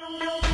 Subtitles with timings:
[0.00, 0.49] No.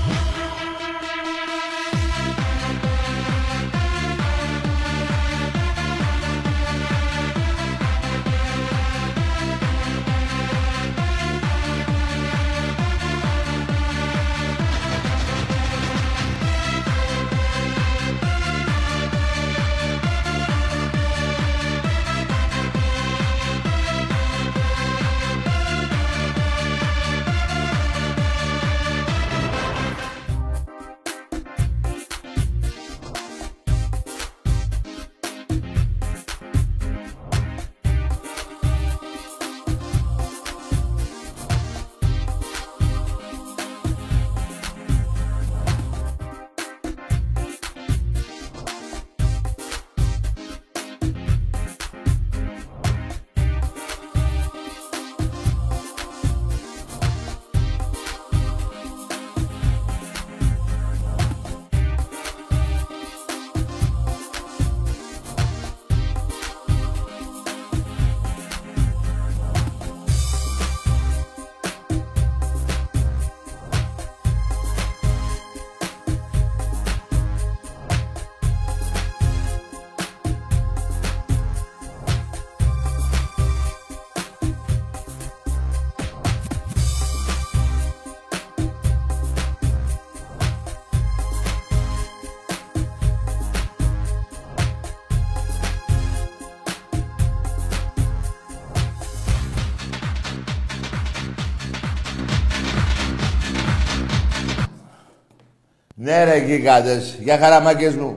[106.06, 108.16] Ναι ρε γίγαντες, για χαραμάκες μου.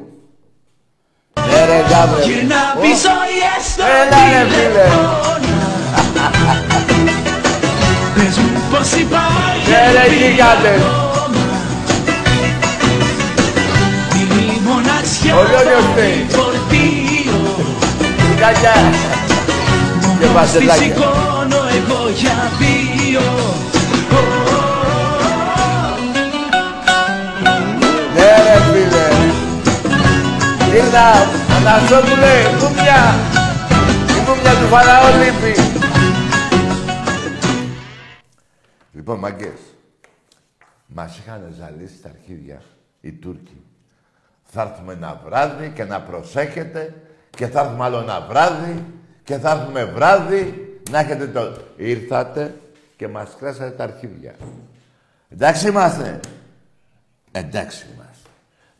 [1.35, 2.23] Ναι ρε γάβρε.
[2.23, 4.87] Γυρνά πίσω η έστω Έλα ρε φίλε.
[8.15, 10.81] Πες μου πως υπάρχει Ναι ρε γίγαντες.
[14.19, 16.25] Η μοναξιά Ο Λιώνιος φταίει.
[16.29, 17.65] φορτίο
[18.39, 18.73] Κακιά.
[20.19, 20.83] Και Στη βασιλάκια.
[20.83, 23.21] σηκώνω εγώ για δύο
[30.79, 31.11] Κοίτα,
[31.57, 33.01] Αναστόπουλε, μουμια.
[34.17, 35.61] Η μουμια του Φαραώ λείπει.
[38.91, 39.59] Λοιπόν, μαγκές.
[40.85, 42.61] Μας είχαν ζαλίσει τα αρχίδια
[43.01, 43.63] οι Τούρκοι.
[44.43, 46.93] Θα έρθουμε ένα βράδυ και να προσέχετε
[47.29, 48.85] και θα έρθουμε άλλο ένα βράδυ
[49.23, 51.57] και θα έρθουμε βράδυ να έχετε το...
[51.77, 52.55] Ήρθατε
[52.97, 54.35] και μας κράσατε τα αρχίδια.
[55.29, 56.19] Εντάξει είμαστε.
[57.31, 57.98] Εντάξει είμαστε.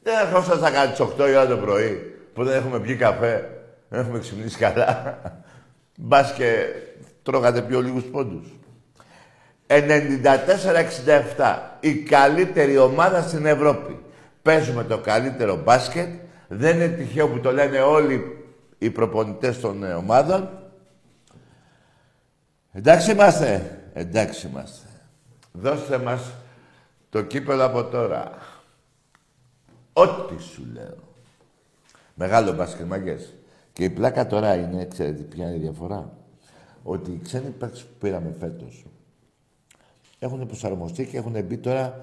[0.04, 1.94] Δεν ερχόσασταν κάτι τις 8 η ώρα το πρωί
[2.34, 3.50] που δεν έχουμε πιει καφέ,
[3.90, 5.20] δεν έχουμε ξυπνήσει καλά.
[5.98, 6.66] Μπας και
[7.24, 8.48] τρώγατε πιο λίγους πόντους.
[9.68, 9.74] 94-67.
[11.80, 14.00] Η καλύτερη ομάδα στην Ευρώπη.
[14.42, 16.08] Παίζουμε το καλύτερο μπάσκετ.
[16.48, 18.46] Δεν είναι τυχαίο που το λένε όλοι
[18.78, 20.50] οι προπονητές των ε, ομάδων.
[22.72, 23.80] Εντάξει είμαστε.
[23.94, 24.88] Εντάξει είμαστε.
[25.52, 26.22] Δώστε μας
[27.10, 28.32] το κύπελο από τώρα.
[30.02, 30.98] Ό,τι σου λέω.
[32.14, 33.34] Μεγάλο μπάσκετ, μαγκές.
[33.74, 36.14] Και η πλάκα τώρα είναι, ξέρετε ποια είναι η διαφορά.
[36.84, 38.86] Ότι οι ξένοι παίκτες που πήραμε φέτος
[40.20, 42.00] έχουν προσαρμοστεί και έχουν μπει τώρα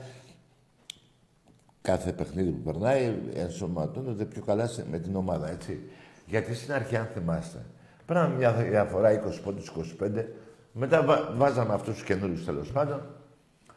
[1.83, 5.81] κάθε παιχνίδι που περνάει ενσωματώνονται πιο καλά σε- με την ομάδα, έτσι.
[6.27, 7.65] Γιατί στην αρχή, αν θυμάστε,
[8.07, 10.25] πέραμε μια διαφορά 20 πόντους, 25,
[10.73, 13.03] μετά βα- βάζαμε αυτούς τους καινούριους τέλος πάντων,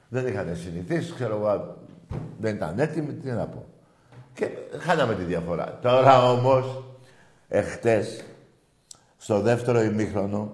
[0.10, 1.78] δεν είχαν συνηθίσει, ξέρω εγώ,
[2.40, 3.66] δεν ήταν έτοιμοι, τι να πω.
[4.40, 5.80] Και χάναμε τη διαφορά.
[5.82, 6.84] Τώρα όμως,
[7.48, 8.24] εχθές,
[9.18, 10.54] στο δεύτερο ημίχρονο,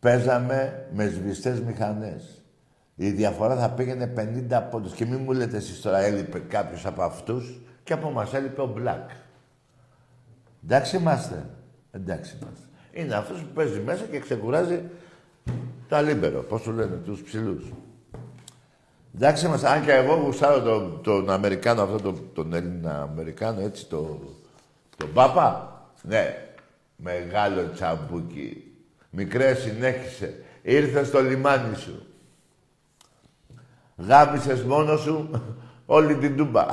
[0.00, 2.42] παίζαμε με σβηστές μηχανές.
[2.94, 4.06] Η διαφορά θα πήγαινε
[4.50, 4.94] 50 πόντους.
[4.94, 8.66] Και μην μου λέτε εσείς τώρα έλειπε κάποιος από αυτούς και από μας έλειπε ο
[8.66, 9.10] Μπλακ.
[10.64, 11.44] Εντάξει είμαστε.
[11.90, 12.66] Εντάξει είμαστε.
[12.92, 14.82] Είναι αυτός που παίζει μέσα και ξεκουράζει
[15.88, 16.42] τα λίμπερο.
[16.42, 17.72] Πώς του λένε, τους ψηλούς.
[19.14, 19.68] Εντάξει είμαστε.
[19.68, 24.18] Αν και εγώ γουστάρω τον, τον Αμερικάνο αυτό, τον, τον Έλληνα Αμερικάνο, έτσι, το,
[24.96, 25.72] τον Πάπα.
[26.02, 26.42] Ναι.
[26.96, 28.72] Μεγάλο τσαμπούκι.
[29.10, 30.42] Μικρές συνέχισε.
[30.62, 32.06] Ήρθες στο λιμάνι σου.
[33.96, 35.30] Γάμισες μόνος σου
[35.86, 36.66] όλη την τούμπα.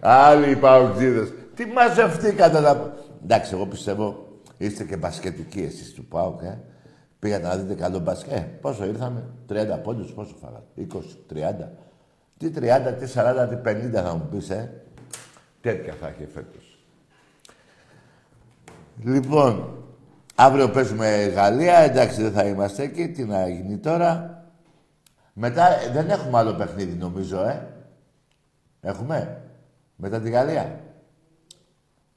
[0.00, 1.32] Άλλοι οι παουτζίδες.
[1.54, 2.92] Τι μαζευτήκατε να...
[3.22, 6.58] Εντάξει, εγώ πιστεύω είστε και μπασκετικοί εσείς του ΠΑΟΚ, ε.
[7.24, 8.32] Πήγατε να δείτε καλό μπασκετ.
[8.32, 11.68] Ε, πόσο ήρθαμε, 30 πόντους, πόσο φάγατε, 20, 30.
[12.38, 14.82] Τι 30, τι 40, τι 50 θα μου πεις, ε;
[15.60, 16.78] Τέτοια θα έχει φέτος.
[19.04, 19.82] Λοιπόν,
[20.34, 24.42] Αύριο παίζουμε Γαλλία, εντάξει δεν θα είμαστε εκεί, τι να γίνει τώρα.
[25.32, 27.66] Μετά ε, δεν έχουμε άλλο παιχνίδι νομίζω, ε.
[28.80, 29.42] Έχουμε;
[29.96, 30.80] Μετά τη Γαλλία.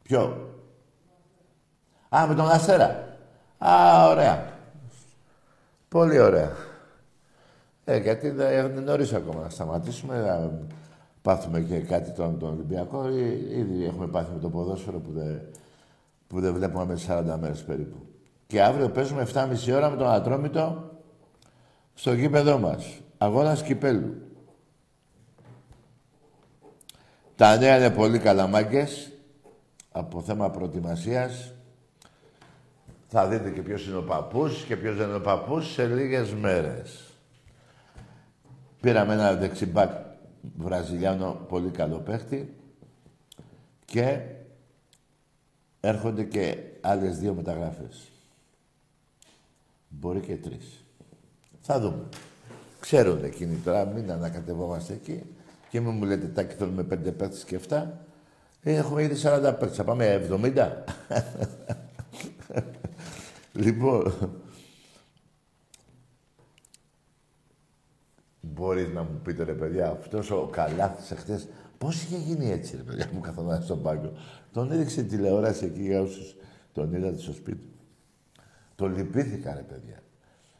[0.01, 0.51] Ποιο;
[2.15, 3.17] Α, με τον Αστέρα.
[3.57, 4.55] Α, ωραία.
[5.89, 6.51] Πολύ ωραία.
[7.85, 10.51] Ε, γιατί δεν είναι νωρίς ακόμα να σταματήσουμε, να
[11.21, 13.09] πάθουμε και κάτι τον, τον Ολυμπιακό.
[13.09, 15.41] Ή, ήδη έχουμε πάθει με το ποδόσφαιρο που δεν,
[16.27, 17.97] που δεν βλέπουμε με 40 μέρες περίπου.
[18.47, 20.91] Και αύριο παίζουμε 7,5 ώρα με τον Ατρόμητο
[21.93, 23.01] στο γήπεδό μας.
[23.17, 24.15] Αγώνας κυπέλου.
[27.35, 29.11] Τα νέα είναι πολύ καλά μάγκες.
[29.91, 31.53] Από θέμα προετοιμασίας.
[33.07, 36.33] Θα δείτε και ποιος είναι ο παππούς και ποιος δεν είναι ο παππούς σε λίγες
[36.33, 37.03] μέρες.
[38.81, 39.91] Πήραμε ένα δεξιμπάκ
[40.55, 42.55] Βραζιλιάνο πολύ καλό παίχτη
[43.85, 44.21] και
[45.79, 48.11] έρχονται και άλλες δύο μεταγράφες.
[49.87, 50.85] Μπορεί και τρεις.
[51.61, 52.09] Θα δούμε.
[52.79, 55.23] Ξέρουν εκείνοι τώρα, μην ανακατευόμαστε εκεί.
[55.69, 58.05] Και μην μου λέτε τάκι θέλουμε πέντε παίχτες και εφτά.
[58.61, 59.75] Ε, έχουμε ήδη 40 παίχτες.
[59.75, 60.71] Θα πάμε 70.
[63.57, 64.13] λοιπόν,
[68.57, 72.81] Μπορείς να μου πείτε ρε παιδιά, αυτός ο Καλάθης εχθές, πώς είχε γίνει έτσι ρε
[72.81, 74.11] παιδιά που καθόταν στον πάγκο.
[74.51, 76.35] Τον έδειξε τηλεόραση εκεί για όσους
[76.73, 77.71] τον είδατε στο σπίτι.
[78.75, 80.03] Το λυπήθηκα ρε παιδιά.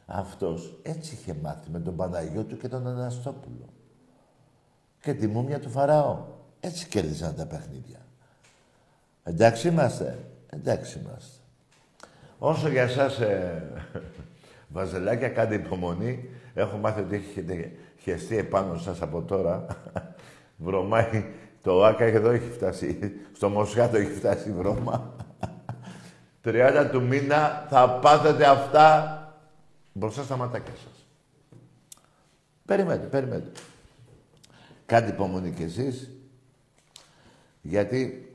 [0.06, 3.68] Αυτός έτσι είχε μάθει με τον Παναγιώτου και τον Αναστόπουλο.
[5.00, 6.26] Και τη μούμια του Φαραώ.
[6.60, 8.06] Έτσι κέρδισαν τα παιχνίδια.
[9.22, 10.18] Εντάξει είμαστε.
[10.46, 11.37] Εντάξει είμαστε.
[12.38, 13.62] Όσο για εσάς, ε,
[14.68, 16.28] βαζελάκια, κάντε υπομονή.
[16.54, 19.66] Έχω μάθει ότι έχετε χεστεί επάνω σας από τώρα.
[20.56, 21.24] Βρωμάει
[21.62, 23.12] το Άκα εδώ έχει φτάσει.
[23.32, 25.14] Στο Μοσχάτο έχει φτάσει η βρώμα.
[26.44, 29.12] 30 του μήνα θα πάθετε αυτά
[29.92, 31.06] μπροστά στα ματάκια σας.
[32.64, 33.60] Περιμένετε, περιμένετε.
[34.86, 36.10] Κάντε υπομονή κι εσείς,
[37.60, 38.27] γιατί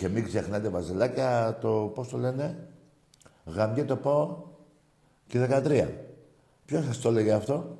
[0.00, 2.68] και μην ξεχνάτε βαζελάκια το, πώς το λένε,
[3.44, 4.46] γαμιέ το πω
[5.26, 5.88] και 13.
[6.64, 7.76] Ποιος σας το έλεγε αυτό;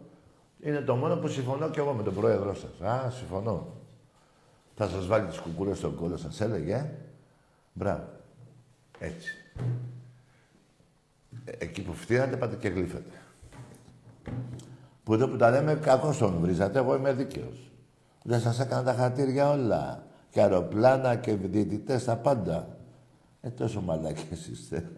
[0.61, 2.81] Είναι το μόνο που συμφωνώ κι εγώ με τον πρόεδρό σας.
[2.81, 3.67] Α, συμφωνώ.
[4.76, 6.75] Θα σας βάλει τις κουκούρες στον κόλλο σας έλεγε.
[6.75, 6.90] Ε;
[7.72, 8.05] Μπράβο.
[8.99, 9.31] Έτσι.
[11.44, 13.20] Ε, εκεί που φτύνατε πάτε και γλύφετε.
[15.05, 17.70] Που εδώ που τα λέμε κακώς τον βρίζατε, εγώ είμαι δίκαιος.
[18.22, 20.08] Δεν σας έκανα τα χατήρια όλα.
[20.31, 22.77] Και αεροπλάνα και διαιτητές, τα πάντα.
[23.41, 24.91] Ε, τόσο μαλάκες είστε.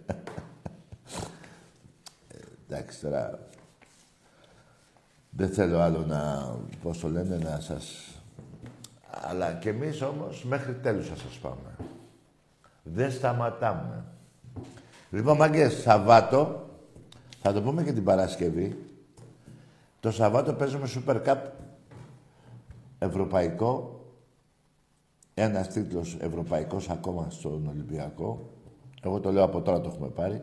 [2.28, 2.36] ε,
[2.68, 3.38] εντάξει τώρα.
[5.30, 6.52] Δεν θέλω άλλο να,
[6.82, 8.06] πώς το λένε, να σας...
[9.10, 11.76] Αλλά και εμείς όμως μέχρι τέλους θα σας πάμε.
[12.82, 14.04] Δεν σταματάμε.
[15.10, 16.68] Λοιπόν, μάγκες, Σαββάτο,
[17.42, 18.86] θα το πούμε και την Παρασκευή,
[20.00, 21.36] το Σαββάτο παίζουμε Super Cup
[22.98, 24.01] ευρωπαϊκό,
[25.34, 28.50] ένας τίτλος ευρωπαϊκός ακόμα στον Ολυμπιακό.
[29.02, 30.42] Εγώ το λέω από τώρα το έχουμε πάρει.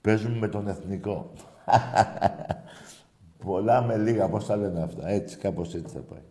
[0.00, 1.30] Παίζουμε με τον Εθνικό.
[3.44, 5.08] Πολλά με λίγα, πώς τα λένε αυτά.
[5.08, 6.22] Έτσι, κάπως έτσι θα πάει.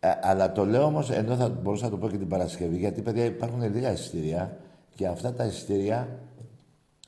[0.00, 3.02] Ε, αλλά το λέω όμως, ενώ θα μπορούσα να το πω και την Παρασκευή, γιατί
[3.02, 4.56] παιδιά υπάρχουν λίγα εισιτήρια
[4.94, 6.08] και αυτά τα εισιτήρια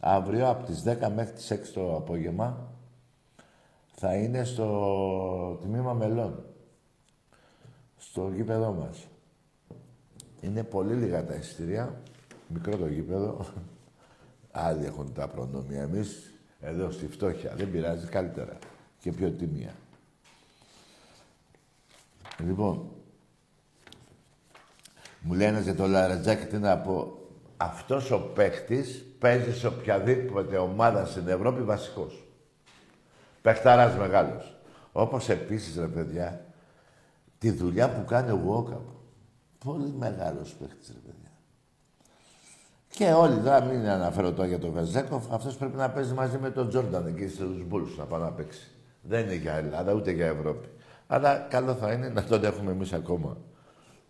[0.00, 2.68] αύριο από τις 10 μέχρι τις 6 το απόγευμα
[3.94, 6.44] θα είναι στο τμήμα μελών.
[8.00, 9.06] Στο γήπεδό μας.
[10.40, 12.02] Είναι πολύ λίγα τα εισιτήρια.
[12.48, 13.46] Μικρό το γήπεδο.
[14.50, 15.82] Άλλοι έχουν τα προνόμια.
[15.82, 17.54] Εμείς εδώ στη φτώχεια.
[17.56, 18.58] Δεν πειράζει καλύτερα.
[18.98, 19.74] Και πιο τιμία.
[22.38, 22.90] Λοιπόν,
[25.20, 27.18] μου λένε για το Λαρατζάκι τι να πω.
[27.56, 32.24] Αυτός ο παίχτης παίζει σε οποιαδήποτε ομάδα στην Ευρώπη βασικός.
[33.42, 34.56] Παιχταράς μεγάλος.
[34.92, 36.44] Όπως επίσης, ρε παιδιά,
[37.40, 38.88] τη δουλειά που κάνει ο Γουόκαπ.
[39.64, 41.30] Πολύ μεγάλος παίχτης, ρε παιδιά.
[42.88, 46.50] Και όλοι τώρα, μην αναφέρω τώρα για τον Βεζέκοφ, αυτός πρέπει να παίζει μαζί με
[46.50, 48.70] τον Τζόρνταν εκεί στους Μπούλους να πάει να παίξει.
[49.02, 50.68] Δεν είναι για Ελλάδα, ούτε για Ευρώπη.
[51.06, 53.36] Αλλά καλό θα είναι να τον έχουμε εμείς ακόμα.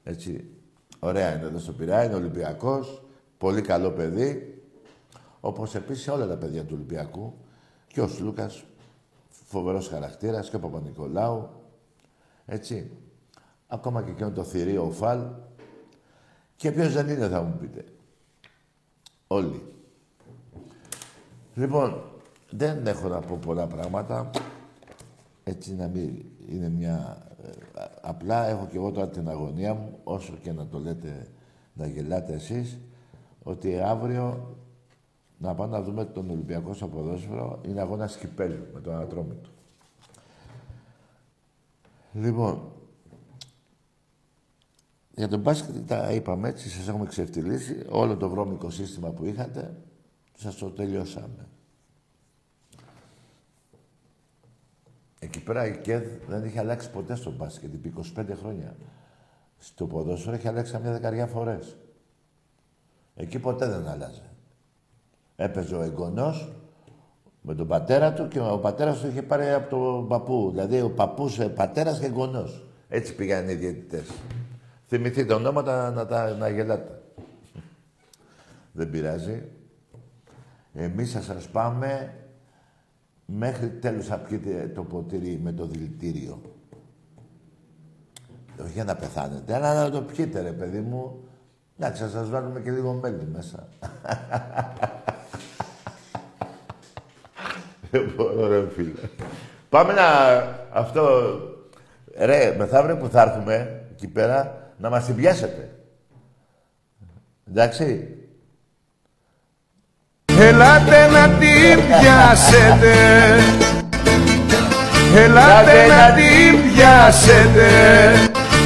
[0.05, 0.51] Έτσι.
[0.99, 3.03] Ωραία είναι εδώ στο Πειραιά, είναι Ολυμπιακός,
[3.39, 4.63] πολύ καλό παιδί.
[5.41, 7.35] Όπως επίσης όλα τα παιδιά του Ολυμπιακού.
[7.87, 8.65] Και ο Σλούκας,
[9.29, 11.49] φοβερός χαρακτήρας και ο Παπα-Νικολάου.
[12.47, 12.91] Έτσι.
[13.73, 15.21] Ακόμα και εκείνο το θηρίο ο Φαλ.
[16.57, 17.85] Και ποιος δεν είναι θα μου πείτε.
[19.27, 19.63] Όλοι.
[21.55, 22.03] Λοιπόν,
[22.51, 24.31] δεν έχω να πω πολλά πράγματα.
[25.45, 27.27] Έτσι να μην είναι μια...
[27.45, 31.29] Ε, απλά έχω και εγώ τώρα την αγωνία μου, όσο και να το λέτε,
[31.73, 32.79] να γελάτε εσείς,
[33.43, 34.57] ότι αύριο
[35.39, 39.51] να πάμε να δούμε τον Ολυμπιακό στο ποδόσφαιρο είναι αγώνας κυπέλου με τον Ατρόμητο.
[42.13, 42.73] Λοιπόν,
[45.21, 47.85] για τον μπάσκετ τα είπαμε έτσι, σας έχουμε ξεφτυλίσει.
[47.89, 49.75] Όλο το βρώμικο σύστημα που είχατε,
[50.37, 51.49] σας το τελειώσαμε.
[55.19, 58.77] Εκεί πέρα η ΚΕΔ δεν είχε αλλάξει ποτέ στο μπάσκετ, επί 25 χρόνια.
[59.59, 61.77] Στο ποδόσφαιρο έχει αλλάξει μια δεκαριά φορές.
[63.15, 64.31] Εκεί ποτέ δεν άλλαζε.
[65.37, 66.53] Έπαιζε ο εγγονός
[67.43, 70.51] με τον πατέρα του και ο πατέρας του είχε πάρει από τον παππού.
[70.51, 72.65] Δηλαδή ο παππούς, ε, πατέρας και εγγονός.
[72.89, 74.07] Έτσι πήγαν οι διαιτητές.
[74.93, 77.03] Θυμηθείτε ονόματα να, τα, να γελάτε.
[78.73, 79.43] Δεν πειράζει.
[80.75, 82.15] Εμείς θα σας πάμε
[83.27, 86.43] μέχρι τέλος θα πιείτε το ποτήρι με το δηλητήριο.
[88.63, 91.29] Όχι για να πεθάνετε, αλλά να το πιείτε ρε παιδί μου.
[91.79, 93.69] Εντάξει, θα σας βάλουμε και λίγο μέλι μέσα.
[97.91, 99.09] Δεν μπορώ ρε φίλε.
[99.69, 100.03] Πάμε να...
[100.73, 101.31] Αυτό...
[102.17, 105.71] Ρε, μεθαύριο που θα έρθουμε εκεί πέρα, να μας συμπιάσετε.
[107.49, 108.15] Εντάξει.
[110.27, 112.95] Ελάτε να την πιάσετε
[115.15, 117.69] Ελάτε να την πιάσετε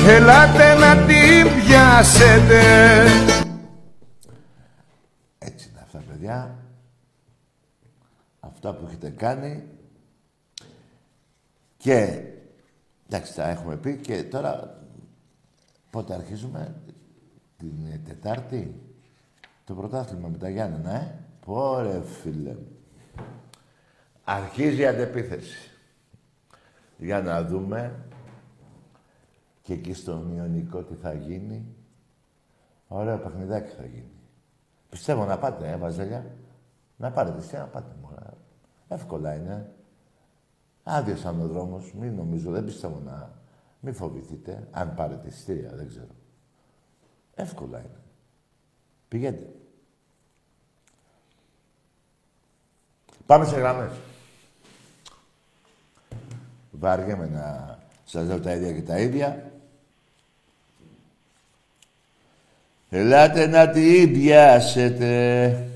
[0.09, 2.61] Ελάτε να την πιάσετε
[5.39, 6.57] Έτσι είναι αυτά, παιδιά.
[8.41, 9.63] Αυτά που έχετε κάνει.
[11.77, 12.21] Και,
[13.09, 14.74] εντάξει, τα έχουμε πει και τώρα
[15.95, 16.75] πότε αρχίζουμε;
[17.57, 18.81] Την Τετάρτη;
[19.65, 22.57] Το πρωτάθλημα με τα Γιάννενα, ε; Πόρε, φίλε.
[24.25, 25.71] Αρχίζει η αντεπίθεση.
[26.99, 28.05] Για να δούμε
[29.63, 31.75] και εκεί στον Ιωνικό τι θα γίνει.
[32.89, 34.13] Ωραίο παιχνιδάκι θα γίνει.
[34.89, 36.37] Πιστεύω να πάτε, ε, Βαζέλια;
[36.97, 38.37] Να πάρετε εσύ, να πάτε, μωρά.
[38.89, 39.73] Εύκολα είναι.
[40.83, 41.93] Άδειος ήταν ο δρόμος.
[41.95, 43.43] Μην νομίζω, δεν πιστεύω να...
[43.85, 44.69] Μην φοβηθείτε.
[44.71, 46.15] Αν πάρετε εισιτήρια, δεν ξέρω.
[47.35, 48.01] Εύκολα είναι.
[49.09, 49.53] Πηγαίνετε.
[53.27, 53.93] Πάμε σε γραμμές.
[56.71, 59.51] Βάργαμε να σας λέω τα ίδια και τα ίδια.
[62.91, 65.69] Ελάτε να τη πιάσετε.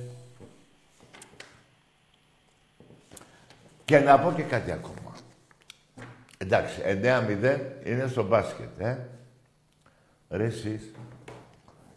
[3.84, 4.97] Και να πω και κάτι ακόμα.
[6.50, 8.98] Εντάξει, 9-0 είναι στο μπάσκετ, ε.
[10.28, 10.92] Ρε εσείς,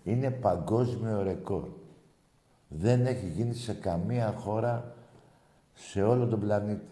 [0.04, 1.68] είναι παγκόσμιο ρεκόρ.
[2.68, 4.96] Δεν έχει γίνει σε καμία χώρα
[5.74, 6.86] σε όλο τον πλανήτη.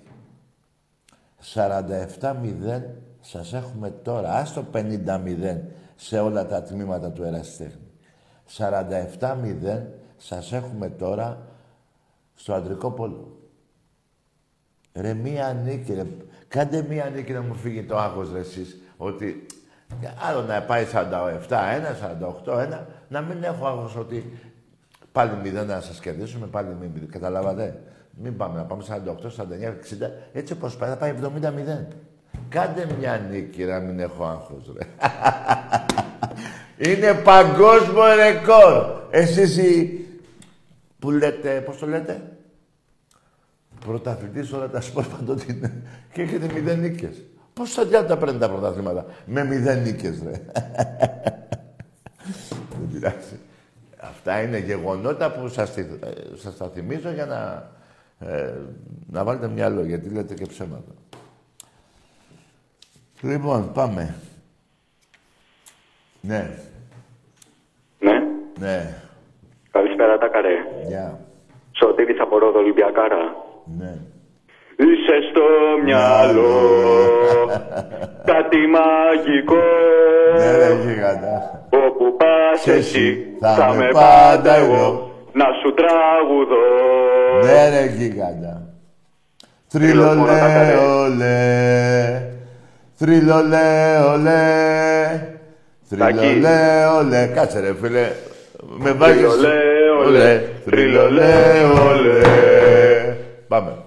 [1.53, 2.81] 47-0
[3.21, 5.57] σας έχουμε τώρα, άστο 50-0
[5.95, 7.87] σε όλα τα τμήματα του ερασιτέχνη.
[8.57, 9.83] 47-0
[10.17, 11.47] σας έχουμε τώρα
[12.35, 13.37] στο αντρικό πόλο.
[14.93, 16.05] Ρε μία νίκη, ρε.
[16.49, 19.45] Κάντε μία νίκη να μου φύγει το άγχος, ρε εσείς, ότι
[20.27, 20.95] άλλο να πάει 47-1,
[22.45, 24.33] 48-1, να μην έχω άγχος ότι
[25.11, 27.81] πάλι μηδέν να σας κερδίσουμε, πάλι μην Καταλάβατε.
[28.21, 30.11] Μην πάμε να πάμε 48, 49, 60.
[30.33, 31.85] Έτσι όπως πάει, θα πάει 70-0.
[32.49, 34.85] Κάντε μια νίκη, να μην έχω άγχος, ρε.
[36.91, 39.01] Είναι παγκόσμιο ρεκόρ.
[39.09, 40.05] Εσείς οι...
[40.99, 42.21] που λέτε, πώς το λέτε,
[43.85, 45.83] πρωταθλητής όλα τα σπορ παντότε είναι
[46.13, 47.23] και έχετε μηδέν νίκες.
[47.53, 50.41] Πώς θα διάλογα τα παίρνετε τα πρωταθλήματα; Με μηδέν νίκες, ρε.
[52.79, 53.39] Δεν πειράζει.
[53.99, 55.73] Αυτά είναι γεγονότα που σας,
[56.35, 57.69] σας τα θυμίζω για να
[58.19, 58.53] ε,
[59.09, 60.91] να βάλετε μυαλό, γιατί λέτε και ψέματα.
[63.21, 64.15] Λοιπόν, πάμε.
[66.21, 66.49] Ναι.
[67.99, 68.23] Ναι.
[68.59, 69.01] Ναι.
[69.71, 70.55] Καλησπέρα τα καρέ.
[70.87, 71.19] Γεια.
[71.71, 73.35] Σωτήρης από Ρόδο Ολυμπιακάρα.
[73.77, 73.93] Ναι.
[74.77, 75.41] Είσαι στο
[75.83, 76.57] μυαλό
[78.25, 79.55] κάτι μαγικό
[80.37, 81.65] Ναι, ρε γίγαντα.
[81.69, 84.73] Όπου πας Και εσύ θα θα με με πάντα πάντα εγώ.
[84.73, 86.65] εγώ Να σου τραγουδώ
[87.43, 88.63] Ναι, ρε γίγαντα.
[89.71, 92.21] Τριλολέ, Θρυλολέ, ολέ.
[92.95, 94.47] Θρυλολέ, ολέ.
[95.89, 97.25] Θρυλολέ, ολέ.
[97.33, 98.07] Κάτσε ρε φίλε.
[98.77, 99.15] Με βάζεις...
[99.21, 99.57] Θρυλολέ,
[100.05, 100.41] ολέ.
[100.65, 101.33] Θρυλολέ,
[101.89, 102.58] ολέ.
[103.49, 103.77] Πάμε.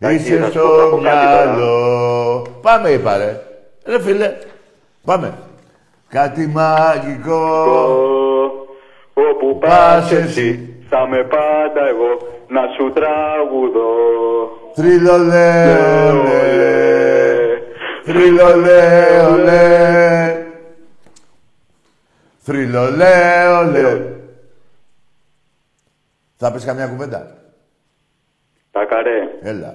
[0.00, 1.44] Εντάξει, Είσαι θα σου πω στο κάπου κάτι τώρα.
[1.56, 2.46] μυαλό.
[2.62, 3.40] Πάμε είπα ρε.
[3.86, 4.36] Ρε φίλε.
[5.04, 5.34] Πάμε.
[6.08, 7.42] Κάτι μαγικό.
[9.14, 12.18] Όπου πας εσύ θα με πάντα εγώ
[12.48, 13.92] Να σου τραγουδώ
[14.74, 15.76] Θρυλολέ,
[16.10, 17.36] ολέ.
[18.04, 20.44] Θρυλολέ, ολέ.
[22.38, 24.00] Θρυλολέ, ολέ.
[26.36, 27.34] Θα πεις καμιά κουβέντα;
[28.76, 29.18] Τα καρέ.
[29.52, 29.72] Έλα.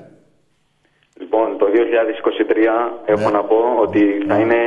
[1.20, 3.36] Λοιπόν, το 2023 έχω Ναι.
[3.38, 4.60] να πω ότι θα είναι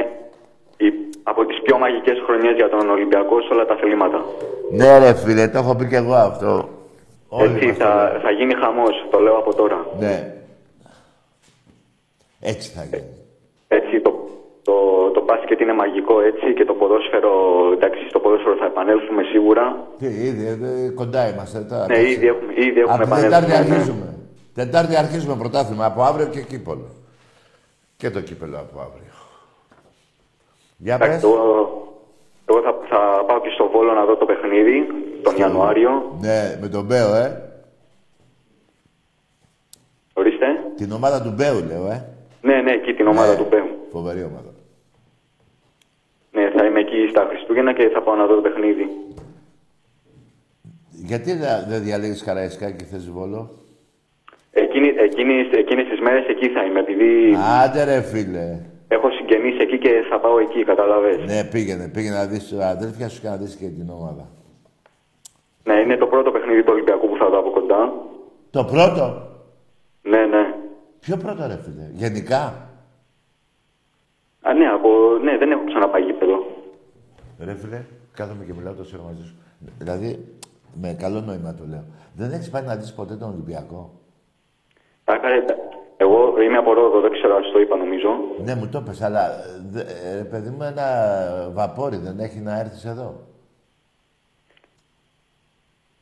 [0.77, 0.89] η,
[1.23, 4.21] από τις πιο μαγικές χρονιές για τον Ολυμπιακό σε όλα τα αθλήματα.
[4.79, 6.69] Ναι ρε φίλε, το έχω πει και εγώ αυτό.
[7.29, 8.19] Όλοι Έτσι μας το θα, λένε.
[8.25, 9.87] θα γίνει χαμός, το λέω από τώρα.
[9.99, 10.17] Ναι.
[12.41, 13.11] Έτσι θα γίνει.
[13.69, 14.11] Έτσι το,
[14.63, 14.75] το,
[15.15, 17.33] το μπάσκετ είναι μαγικό έτσι και το ποδόσφαιρο,
[17.77, 19.65] εντάξει, στο ποδόσφαιρο θα επανέλθουμε σίγουρα.
[19.99, 21.87] Τι, ήδη, ε, κοντά είμαστε τώρα.
[21.87, 23.31] Ναι, ήδη έχουμε, ήδη έχουμε Από την επανέλθει.
[23.47, 23.75] Τετάρτη ναι.
[23.75, 24.07] αρχίζουμε.
[24.55, 25.85] Τετάρτη αρχίζουμε πρωτάθλημα.
[25.85, 26.89] Από αύριο και κύπολο.
[27.97, 29.13] Και το κύπελο από αύριο.
[30.77, 31.23] Για Εντάξει, πες.
[31.23, 31.37] εγώ,
[32.47, 34.87] εγώ θα, θα πάω και στο Βόλο να δω το παιχνίδι
[35.23, 36.17] τον Ιανουάριο.
[36.21, 37.47] Ναι, με τον Μπέο, ε.
[40.13, 40.47] Ορίστε.
[40.77, 42.09] Την ομάδα του Μπέου, λέω, ε.
[42.43, 43.37] Ναι, ναι, εκεί την ομάδα Ναι.
[43.39, 43.67] του Μπέου.
[43.93, 44.51] Φοβερή ομάδα.
[46.33, 48.87] Ναι, θα είμαι εκεί στα Χριστούγεννα και θα πάω να δω το παιχνίδι.
[50.91, 53.51] Γιατί δεν δεν διαλέγεις Καραϊσκάκη και θες Βόλο;
[55.05, 58.47] Εκείνη, εκείνης, εκείνες τις μέρες εκεί θα είμαι, επειδή Άντε ρε φίλε.
[58.89, 61.19] έχω συγγενείς εκεί και θα πάω εκεί, καταλαβες.
[61.27, 64.29] Ναι, πήγαινε, πήγαινε να δεις τα αδέλφια σου και να δεις και την ομάδα.
[65.65, 67.93] Ναι, είναι το πρώτο παιχνίδι του Ολυμπιακού που θα δω από κοντά.
[68.51, 69.27] Το πρώτο;
[70.03, 70.55] Ναι, ναι.
[71.01, 71.87] Ποιο πρώτο ρε φίλε.
[71.93, 72.43] Γενικά;
[74.43, 74.89] Α, ναι, από...
[75.23, 76.47] ναι, δεν έχω ξαναπάει γήπεδο.
[77.45, 77.81] Ρε φίλε,
[78.15, 79.35] κάθομαι και μιλάω τόσο ώρα μαζί σου.
[79.79, 80.25] Δηλαδή,
[80.81, 81.85] με καλό νόημα το λέω.
[82.15, 84.01] Δεν έχεις πάει να δεις ποτέ τον Ολυμπιακό;
[85.05, 85.57] Τα έκανε-
[85.97, 88.09] Εγώ είμαι από Ρόδο, δεν ξέρω αν σου το είπα νομίζω.
[88.45, 90.87] Ναι, μου το πες, αλλά ε, δε, ε, ρε παιδί μου ένα
[91.53, 93.21] βαπόρι δεν έχει να έρθεις εδώ.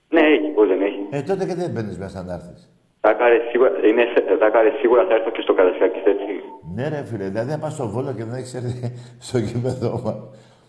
[0.09, 1.07] Ναι, έχει, πώς δεν έχει.
[1.11, 2.69] Ε, τότε και δεν μπαίνεις μέσα να έρθεις.
[3.01, 6.33] Θα έκανε σίγουρα, είναι, σε- θα έκανε σίγουρα θα έρθω και στο Καρασιάκης, έτσι.
[6.75, 8.93] Ναι, ρε φίλε, δηλαδή να πας στο βόλο και δεν έχεις έρθει
[9.27, 10.17] στο γήπεδο μας.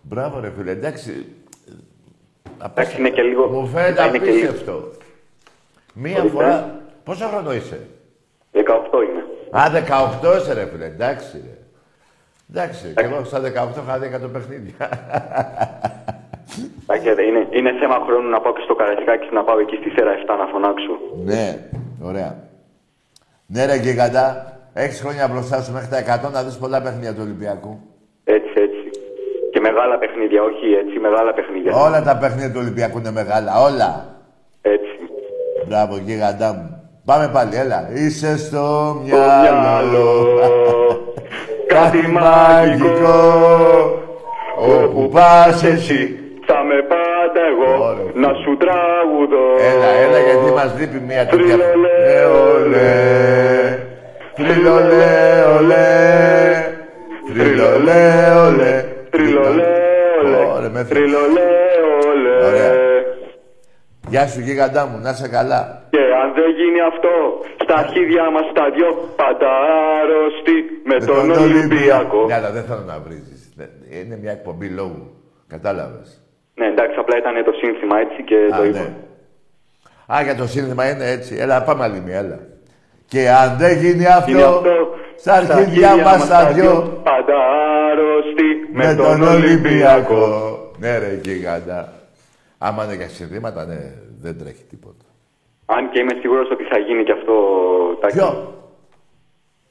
[0.02, 1.26] Μπράβο, ρε φίλε, εντάξει.
[2.66, 4.84] Εντάξει, είναι και λίγο- Μου φαίνεται είναι και λίγο- απίστευτο.
[5.94, 6.30] Μία Ορίστε.
[6.38, 6.82] φορά.
[7.04, 7.88] Πόσο χρόνο είσαι;
[8.54, 8.60] 18
[9.04, 9.24] είμαι.
[9.52, 9.62] Α,
[10.32, 11.38] 18 είσαι, ρε φίλε, εντάξει.
[11.46, 11.56] Ρε.
[12.54, 13.44] Εντάξει, και εγώ στα 18
[13.84, 14.76] είχα 10 το παιχνίδια.
[16.88, 20.12] Εντάξει, είναι, είναι θέμα χρόνου να πάω και στο Καρασιάκης να πάω εκεί στη σέρα
[20.26, 20.94] 7 να φωνάξω.
[21.26, 21.58] ναι,
[22.02, 22.36] ωραία.
[23.46, 24.26] Ναι, ρε γίγαντα,
[24.74, 27.80] έχεις χρόνια μπροστά σου μέχρι τα 100 να δεις πολλά παιχνίδια του Ολυμπιακού.
[28.24, 28.90] Έτσι, έτσι.
[29.52, 31.76] Και μεγάλα παιχνίδια, όχι έτσι, μεγάλα παιχνίδια.
[31.76, 34.16] Όλα τα παιχνίδια του Ολυμπιακού είναι μεγάλα, όλα.
[34.62, 35.00] Έτσι.
[35.68, 36.81] Μπράβο, γίγαντά μου.
[37.06, 37.90] Πάμε πάλι, έλα.
[37.94, 39.60] Είσαι στο Το μυαλό.
[39.60, 40.38] μυαλό,
[41.76, 43.20] κάτι μαγικό,
[44.58, 46.16] Όπου πας εσύ.
[46.46, 48.12] θα με πάντα εγώ Ωραία.
[48.14, 49.46] να σου τραγουδώ.
[49.74, 51.38] Έλα, έλα, γιατί μας λείπει μια τέτοια...
[51.38, 53.80] Τριλολέ, Ε, ολέ.
[54.36, 56.64] Τριλολέ, ολέ.
[57.34, 58.86] Τριλολέ, ολέ.
[59.10, 59.64] Τριλολέ,
[60.26, 61.50] Ωραία, ολέ, με τριλολέ,
[62.12, 62.46] ολέ.
[62.48, 62.72] Ωραία.
[64.08, 65.81] Γεια σου, γίγαντά μου, να είσαι καλά.
[66.34, 67.14] Και αν δεν γίνει αυτό,
[67.64, 68.90] στα αρχίδια μας τα δυο
[69.22, 69.50] πάντα
[70.00, 70.58] άρρωστοι
[70.92, 72.26] με τον Ολυμπιακό.
[72.26, 73.40] Ναι, αλλά δεν θέλω να βρίζεις.
[73.60, 75.06] Δεν- Είναι μια εκπομπή λόγου.
[75.48, 76.10] Κατάλαβες.
[76.60, 78.80] Ναι, εντάξει, απλά ήταν το σύνθημα έτσι και Α, το είπα.
[78.80, 78.94] ναι.
[80.16, 81.36] Α, για το σύνθημα είναι έτσι.
[81.40, 82.40] Έλα, πάμε άλλη μία, έλα.
[83.06, 84.76] Και αν δεν γίνει αυτό, Είναι αυτό,
[85.16, 87.36] στα αρχίδια μας τα δυο, πάντα
[87.90, 90.26] άρρωστοι με τον Ολυμπιακό.
[90.78, 91.94] Ναι, ρε, γίγαντα.
[92.58, 93.80] Άμα είναι για συνθήματα, ναι,
[94.22, 95.06] δεν τρέχει τίποτα.
[95.78, 97.34] Αν και είμαι σίγουρος ότι θα γίνει και αυτό,
[98.02, 98.14] Τάκη.
[98.16, 98.54] Ποιο;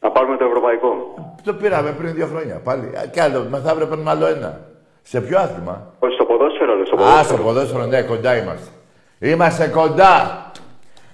[0.01, 1.15] Να πάρουμε το ευρωπαϊκό.
[1.45, 2.87] Το πήραμε πριν δύο χρόνια πάλι.
[2.97, 4.61] Α, Κι άλλο, μεθαύριο παίρνουμε άλλο ένα.
[5.03, 7.43] Σε ποιο άθλημα; Όχι, στο ποδόσφαιρο, λέω, στο Α, στο ποδόσφαιρο.
[7.43, 8.71] ποδόσφαιρο, ναι, κοντά είμαστε.
[9.19, 10.45] Είμαστε κοντά.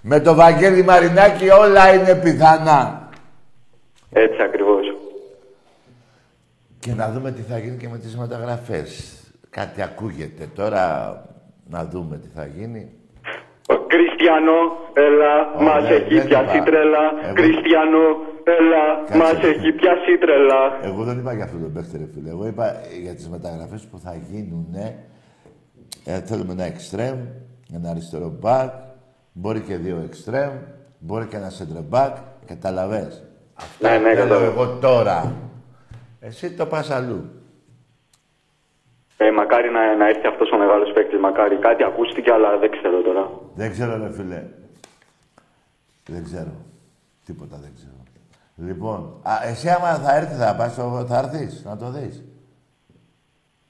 [0.03, 3.09] Με το Βαγγέλη Μαρινάκη όλα είναι πιθανά.
[4.13, 4.95] Έτσι ακριβώς.
[6.79, 9.21] Και να δούμε τι θα γίνει και με τις μεταγραφές.
[9.51, 10.49] Κάτι ακούγεται.
[10.55, 10.85] Τώρα
[11.69, 12.91] να δούμε τι θα γίνει.
[13.77, 14.59] Ο Κριστιανό,
[15.07, 16.65] έλα, Ω, μας ναι, έχει δεν πιάσει είπα.
[16.65, 17.05] τρέλα.
[17.25, 18.07] Εγώ- Κριστιανό,
[18.59, 19.17] έλα, Κάτσε.
[19.19, 20.61] μας έχει πιάσει τρέλα.
[20.83, 22.31] Εγώ δεν είπα για αυτό τον παίχτη, ρε φίλε.
[22.31, 22.67] Εγώ είπα
[23.03, 24.67] για τις μεταγραφές που θα γίνουν.
[26.05, 27.19] Ε, θέλουμε ένα εξτρέμ,
[27.75, 28.71] ένα αριστερό μπακ,
[29.33, 30.51] μπορεί και δύο εξτρέμ,
[30.99, 32.17] μπορεί και ένα σέντρε μπακ.
[32.47, 33.23] Καταλαβες.
[33.55, 34.45] Αυτά Ναι, ναι, θέλω κατάλαβα.
[34.47, 35.33] εγώ τώρα.
[36.21, 37.31] Εσύ το πας αλλού.
[39.17, 41.57] Ε, μακάρι να, να έρθει αυτός ο μεγάλος παίκτης, μακάρι.
[41.57, 43.31] Κάτι ακούστηκε, αλλά δεν ξέρω τώρα.
[43.55, 44.43] Δεν ξέρω, ρε φίλε.
[46.09, 46.53] Δεν ξέρω.
[47.27, 47.93] Τίποτα δεν ξέρω.
[48.69, 52.25] Λοιπόν, α, εσύ άμα θα έρθεις, θα πας, στο- θα έρθεις, να το δεις.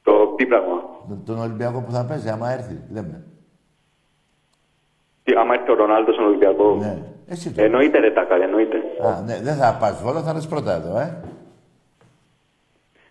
[0.02, 0.74] Το τι πράγμα.
[1.08, 3.24] Τον- Τον Ολυμπιακό που θα παίζει, άμα έρθει, λέμε.
[5.22, 6.74] Τι, άμα έρθει ο Ρονάλντος στον Ολυμπιακό.
[6.74, 7.02] Ναι.
[7.28, 7.62] Εσύ το.
[7.62, 8.76] Εννοείται ρε Τάκαρ, εννοείται.
[9.06, 11.20] Α, ναι, δεν θα πας βόλο, θα έρθεις πρώτα εδώ, ε.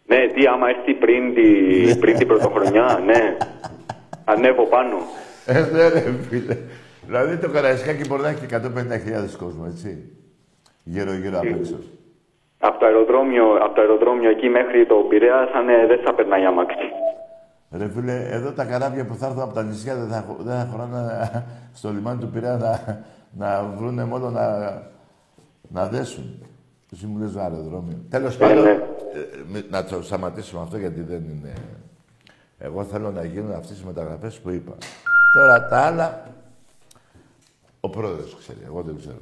[0.07, 3.37] Ναι, τι άμα έρθει πριν, τη, πριν την πρωτοχρονιά, ναι.
[4.25, 4.95] Ανέβω πάνω.
[5.45, 6.57] Ε, ναι, ρε φίλε.
[7.05, 8.63] Δηλαδή το Καραϊσκάκι μπορεί να έχει και 150.000
[9.39, 10.09] κόσμο, έτσι.
[10.83, 11.75] Γύρω-γύρω απ' έξω.
[12.59, 16.45] Από το, αεροδρόμιο, από το αεροδρόμιο εκεί μέχρι το Πειραιά θα είναι, δεν θα περνάει
[16.45, 16.87] αμάξι.
[17.77, 20.55] Ρε φίλε, εδώ τα καράβια που θα έρθουν από τα νησιά δεν θα, χω- δεν
[20.55, 21.31] θα χωράνε
[21.79, 23.03] στο λιμάνι του Πειραιά να,
[23.37, 24.47] να βρούνε μόνο να,
[25.69, 26.45] να δέσουν.
[26.93, 27.97] Εσύ μου λες το αεροδρόμιο.
[28.09, 28.69] Τέλος πάντων, ναι.
[28.69, 28.81] ε, μη-
[29.69, 31.53] να το σταματήσουμε αυτό γιατί δεν είναι...
[32.57, 34.77] Εγώ θέλω να γίνουν αυτές τις μεταγραφές που είπα.
[35.33, 36.31] Τώρα τα άλλα,
[37.79, 39.21] ο πρόεδρος ξέρει, εγώ δεν ξέρω.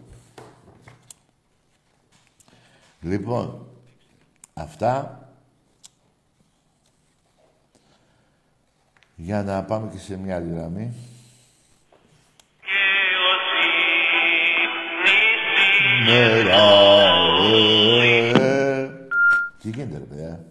[3.01, 3.67] Λοιπόν,
[4.53, 5.23] αυτά
[9.15, 10.93] για να πάμε και σε μια άλλη γραμμή.
[16.05, 16.61] Μέρα,
[18.35, 18.82] ε.
[19.63, 20.45] Τι γίνεται ρε παιδιά.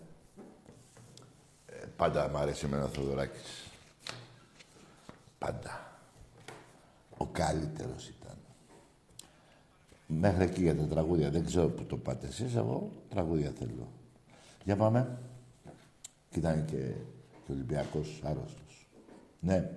[1.66, 3.70] Ε, πάντα μ' αρέσει εμένα ο Θοδωράκης.
[5.38, 5.92] Πάντα.
[7.16, 8.36] Ο καλύτερος ήταν.
[10.06, 11.30] Μέχρι εκεί για τα τραγούδια.
[11.30, 12.54] Δεν ξέρω που το πάτε εσείς.
[12.54, 13.88] Εγώ τραγούδια θέλω.
[14.64, 15.18] Για πάμε.
[16.30, 16.76] Και ήταν και,
[17.46, 18.86] και ο Ολυμπιακός άρρωστος.
[19.40, 19.70] Ναι.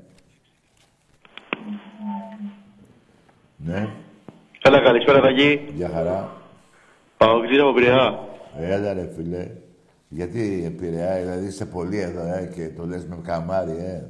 [3.58, 3.90] Ναι.
[4.62, 5.72] Έλα, καλησπέρα, Ταγί.
[5.76, 6.42] Για χαρά.
[7.18, 8.35] Παοξίδα από Πειραιά.
[8.60, 9.52] Έλα ρε φίλε.
[10.10, 14.04] Γιατί επηρεάει, δηλαδή είσαι πολύ εδώ ε, και το λες με καμάρι, ε.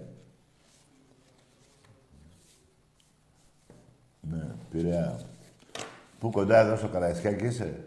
[4.22, 5.20] Ναι, Πειραιά.
[6.20, 7.86] Πού κοντά εδώ στο Καραϊσκάκι είσαι;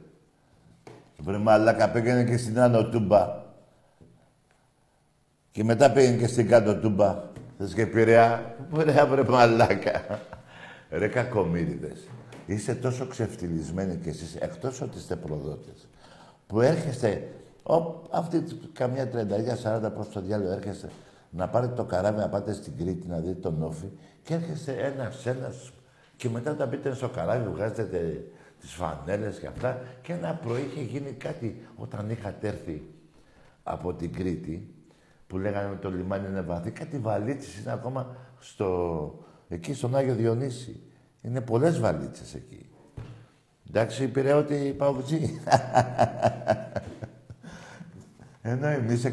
[1.18, 3.47] Βρε μαλάκα πήγαινε και στην Άνω Τούμπα.
[5.51, 7.23] Και μετά πήγαινε και στην Κάτω Τούμπα.
[7.59, 8.57] Θες και Πειραιά.
[8.71, 10.21] Βρε, βρε μαλάκα.
[10.90, 12.09] Ρε κακομύριδες.
[12.47, 15.88] Είστε τόσο ξεφτυλισμένοι κι εσείς, εκτός ότι είστε προδότες,
[16.49, 17.29] που έρχεστε,
[17.63, 17.75] ο,
[18.11, 20.89] αυτή τη- καμιά τρενταριά, σαράντα προς το διάλογο έρχεστε,
[21.31, 23.87] να πάρετε το καράβι, να πάτε στην Κρήτη, να δείτε τον Όφη
[24.23, 25.71] και έρχεστε ένας, ένας
[26.17, 28.19] και μετά όταν μπείτε στο καράβι, βγάζετε τε-
[28.61, 32.83] τις φανέλες και αυτά και ένα πρωί είχε γίνει κάτι όταν είχατε έρθει
[33.63, 34.75] από την Κρήτη,
[35.27, 39.19] που λέγανε ότι το λιμάνι είναι βαθύ, κάτι βαλίτσες είναι ακόμα στο...
[39.49, 40.81] εκεί στον Άγιο Διονύση.
[41.23, 42.67] Είναι πολλές βαλίτσες εκεί.
[43.68, 45.40] Εντάξει, πήρε ότι παουτζή.
[48.42, 49.04] Ενώ εμείς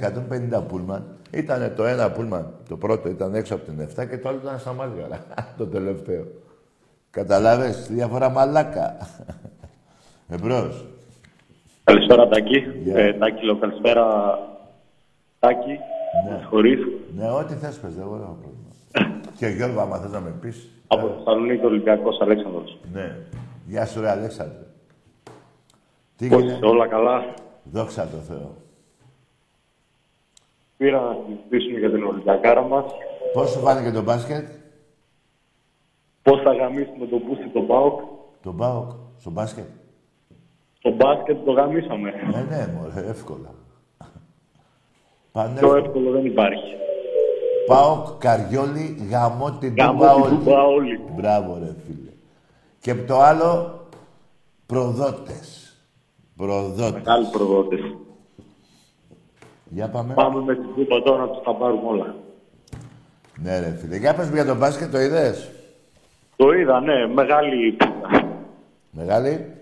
[0.52, 4.30] 150 πούλμαν, ήταν το ένα πούλμαν, το πρώτο ήταν έξω από την 7 και το
[4.30, 5.24] άλλο ήταν στα Μάλγαρα,
[5.58, 6.26] το τελευταίο.
[7.10, 8.98] Καταλάβες, διαφορά μαλάκα.
[10.30, 10.86] Εμπρός.
[11.84, 12.58] Καλησπέρα, Τάκη.
[12.84, 12.98] Γεια.
[12.98, 14.06] Ε, Τάκη, λέω, καλησπέρα.
[15.40, 15.68] Τάκη,
[16.26, 16.32] Ναι.
[16.32, 16.80] με συγχωρείς.
[17.16, 19.22] Ναι, ό,τι θες πες, εγώ δεν έχω πρόβλημα.
[19.38, 20.68] και Γιώργο, άμα θες να με πεις.
[20.88, 22.78] Από Θεσσαλονίκη, Ολυμπιακός, Αλέξανδρος.
[22.94, 23.16] Ναι.
[23.68, 24.66] Γεια σου ρε Αλέξανδρε.
[26.18, 28.56] Τι Πώς γίνεται; είσαι, όλα καλά; Δόξα τω Θεώ.
[30.78, 32.86] Πήρα να συζητήσουμε για την Ολυμπιακάρα μας.
[33.34, 34.46] Πώς σου φάνηκε το μπάσκετ,
[36.24, 38.00] Πώς θα γαμίσουμε το Πούσι, το ΠΑΟΚ.
[38.42, 39.66] το ΠΑΟΚ, στο μπάσκετ;
[40.82, 42.10] Το μπάσκετ το γαμίσαμε.
[42.10, 43.54] Ε, ναι, μωρέ, εύκολα.
[45.32, 46.76] Πάνε, Πιο εύκολο δεν υπάρχει.
[47.68, 50.36] ΠΑΟΚ, Καριόλι, γαμό την Γαμώ Τούμπα την όλη.
[50.38, 51.00] Τούμπα όλη.
[51.16, 52.05] Μπράβο ρε φίλε.
[52.86, 53.82] Και το άλλο,
[54.66, 55.78] προδότες.
[56.36, 56.92] Προδότες.
[56.92, 57.80] Μεγάλοι προδότες.
[59.70, 60.14] Για πάμε.
[60.14, 62.16] Πάμε με την Τούμπα τώρα να τους τα πάρουμε όλα.
[63.36, 63.96] Ναι ρε φίλε.
[63.98, 65.52] Για πες μου για το μπάσκετ, το είδες;
[66.36, 68.40] Το είδα, ναι, μεγάλη πουτσα.
[68.92, 69.54] Μεγάλη;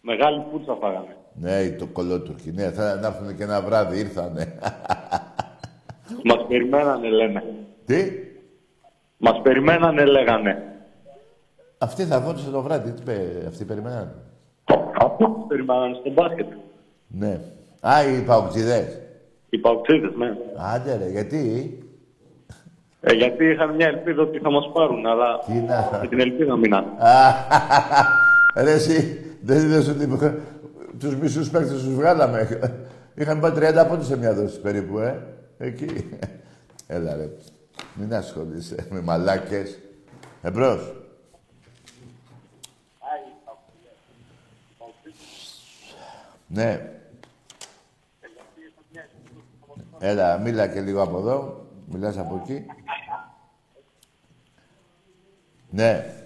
[0.00, 1.16] Μεγάλη πουτσα φάγαμε.
[1.34, 2.50] Ναι, το κολότουρκι.
[2.50, 4.58] Ναι, θέλανε να έρθουν και ένα βράδυ, ήρθανε.
[6.24, 7.44] Μας περιμένανε, λένε.
[7.84, 8.12] Τι;
[9.16, 10.71] Μας περιμένανε, λέγανε.
[11.82, 14.12] Αυτοί θα έρθουν το βράδυ, τι πε, αυτοί περιμέναν.
[14.98, 16.46] Από μας περιμένανε στο μπάσκετ.
[17.06, 17.40] Ναι.
[17.80, 18.98] Α, οι παουτζιδές.
[19.50, 20.36] Οι παουξίδες, ναι.
[20.74, 21.78] Άντε ρε, γιατί;
[23.00, 25.98] Ε, γιατί είχαν μια ελπίδα ότι θα μας πάρουν, αλλά Τι να...
[26.02, 26.84] με την ελπίδα μείναν.
[28.56, 30.08] Ρε εσύ, δεν είδες ότι
[30.98, 32.48] τους μισούς παίκτες τους βγάλαμε.
[33.14, 35.22] Είχαν πάει 30 πόντους σε μια δόση περίπου, ε.
[35.58, 35.86] Εκεί.
[36.86, 37.28] Έλα ρε.
[37.94, 39.78] Μην ασχολείσαι με μαλάκες.
[40.42, 41.01] Εμπρός.
[46.52, 47.00] Ναι.
[49.98, 51.66] Έλα, μίλα και λίγο από εδώ.
[51.86, 52.66] Μιλάς από εκεί.
[55.70, 56.16] Ναι.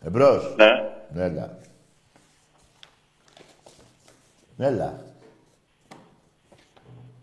[0.00, 0.54] Εμπρός.
[0.56, 1.22] Ναι.
[1.22, 1.58] Έλα.
[4.56, 5.02] Έλα.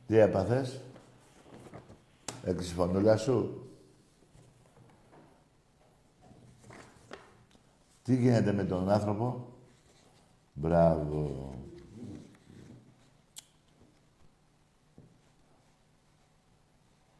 [0.07, 0.79] Τι έπαθες;
[2.43, 3.60] Έκλεισε η φωνούλα σου;
[8.03, 9.47] Τι γίνεται με τον άνθρωπο;
[10.53, 11.53] Μπράβο.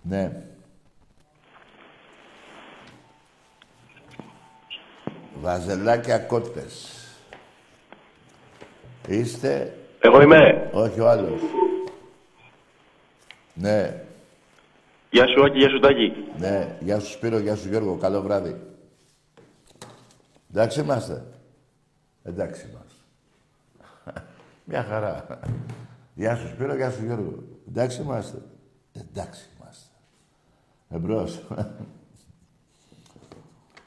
[0.04, 0.44] Ναι.
[5.42, 6.96] Βαζελάκια κότες.
[9.08, 9.78] Είστε...
[10.00, 10.70] Εγώ είμαι.
[10.74, 11.42] Όχι ο άλλος.
[13.54, 14.04] Ναι.
[15.10, 16.14] Γεια σου Άκη, για σου Τάκη.
[16.38, 17.98] Ναι, γεια σου Σπύρο, γεια σου Γιώργο.
[17.98, 18.71] Καλό βράδυ.
[20.54, 21.24] Εντάξει είμαστε.
[22.24, 22.96] Εντάξει είμαστε.
[24.70, 25.40] Μια χαρά.
[26.14, 27.44] Γεια σου Σπύρο, γεια σου Γιώργο.
[27.68, 28.38] Εντάξει είμαστε.
[28.94, 29.86] Εντάξει είμαστε.
[30.90, 31.48] Εμπρός.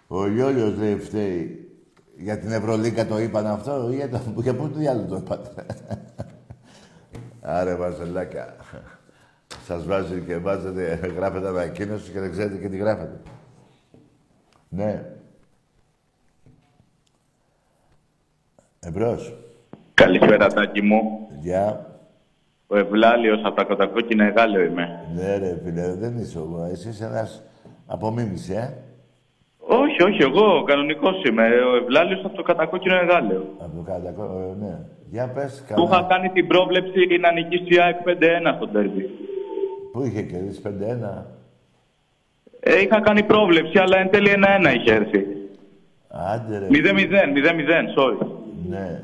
[0.06, 1.58] Ο Γιώργος λέει φταίει.
[2.16, 5.66] Για την Ευρωλίκα το είπαν αυτό ή για, το, για πού το διάλογο το είπατε;
[7.40, 8.56] Άρε Βαζελάκια.
[9.66, 13.20] Σας βάζει και βάζετε, γράφετε ανακοίνωση και δεν ξέρετε και τι γράφετε.
[14.68, 15.14] Ναι.
[18.86, 19.34] Εμπρός.
[19.94, 21.00] Καλησπέρα, Τάκη μου.
[21.40, 21.86] Γεια.
[22.66, 25.00] Ο Ευλάλιος από τα κατακόκκινα Εγάλεο είμαι.
[25.14, 26.68] Ναι ρε φίλε, δεν είσαι εγώ.
[26.72, 27.42] Εσύ είσαι ένας
[27.86, 28.68] απομίμηση, ε;
[29.58, 31.42] Όχι, όχι, εγώ κανονικός είμαι.
[31.72, 33.44] Ο Ευλάλιος από το κατακόκκινο Εγάλεο.
[33.58, 34.22] Από το κατακό...
[34.22, 34.78] ε, ναι.
[35.10, 36.06] Για πες, Του είχα καλά.
[36.08, 38.10] κάνει την πρόβλεψη να νικήσει η ΑΕΚ 5-1
[38.56, 39.10] στο τέρμπι.
[39.92, 40.68] Πού είχε κερδίσει 5-1.
[42.60, 45.26] Ε, είχα κάνει πρόβλεψη, αλλά εν τέλει 1-1 είχε έρθει.
[46.32, 46.66] Άντε ρε.
[46.70, 48.26] 0-0, 0-0, sorry.
[48.68, 49.02] Ναι.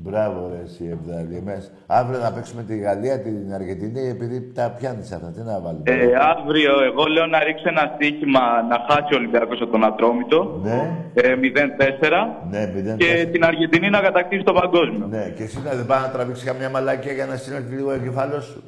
[0.00, 1.36] Μπράβο ρε εσύ Ευδάλη.
[1.36, 5.30] Εμείς αύριο να παίξουμε τη Γαλλία, την Αργεντινή, επειδή τα πιάνεις αυτά.
[5.30, 5.82] Τι να βάλουμε.
[5.84, 5.94] Ε,
[6.36, 8.40] αύριο εγώ λέω να ρίξει ένα στοίχημα
[8.70, 10.60] να χάσει ο Ολυμπιακός από τον Ατρόμητο.
[10.62, 10.96] Ναι.
[11.14, 12.46] Ε, 0-4.
[12.50, 13.30] Ναι, μηδέν Και τέσσερα.
[13.30, 15.06] την Αργεντινή να κατακτήσει το παγκόσμιο.
[15.06, 17.92] Ναι, και εσύ να δεν πάει να τραβήξεις καμιά μαλακία για να συνέλθει λίγο ο
[17.92, 18.62] εγκεφάλος σου.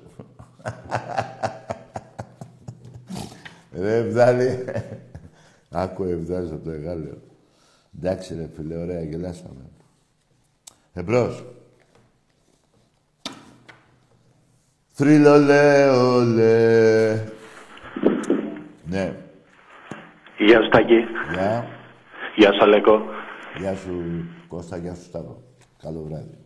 [3.80, 4.64] ρε Ευδάλη.
[5.70, 7.14] Άκου Ευδάλη από το Εγάλεο.
[7.98, 9.69] Εντάξει ρε φίλε, ωραία, γελάσαμε.
[11.00, 11.44] Εμπρός.
[14.92, 17.14] Θρυλολέ, ολέ.
[18.84, 19.16] Ναι.
[20.38, 21.04] Γεια σου Τάκη.
[21.32, 21.66] Γεια.
[22.36, 23.00] Γεια σου Αλέκο.
[23.58, 25.42] Γεια σου Κώστα, γεια σου Σταύρο.
[25.82, 26.38] Καλό βράδυ.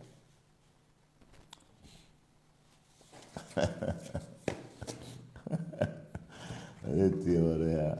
[6.95, 7.99] Ρε τι ωραία.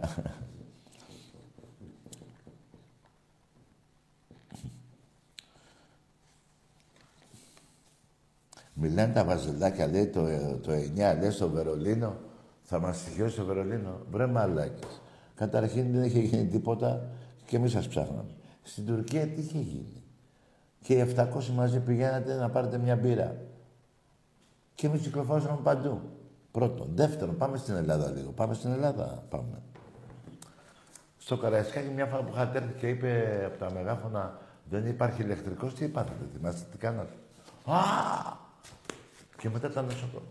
[8.78, 10.22] Μιλάνε τα βαζελάκια, λέει το,
[10.62, 12.16] το 9, λέει στο Βερολίνο.
[12.62, 14.00] Θα μας στοιχειώσει το Βερολίνο.
[14.12, 15.02] Βρε μαλάκες.
[15.36, 17.10] Καταρχήν δεν είχε γίνει τίποτα
[17.46, 18.30] και εμείς σας ψάχναμε.
[18.62, 20.04] Στην Τουρκία τι είχε γίνει.
[20.82, 23.36] Και οι 700 μαζί πηγαίνατε να πάρετε μια μπύρα.
[24.76, 26.02] Και εμείς κυκλοφορούσαμε παντού.
[26.52, 26.90] Πρώτον.
[26.96, 28.32] Δεύτερον, πάμε στην Ελλάδα λίγο.
[28.32, 29.24] Πάμε στην Ελλάδα.
[29.30, 29.62] Πάμε.
[31.18, 35.74] Στο Καραϊσκάκι μια φορά που είχατε έρθει και είπε από τα μεγάφωνα δεν υπάρχει ηλεκτρικός,
[35.74, 37.14] τι είπατε, θυμάστε τι κάνατε.
[37.66, 38.45] Α!
[39.46, 40.30] Και μετά τα νοσοκομεία.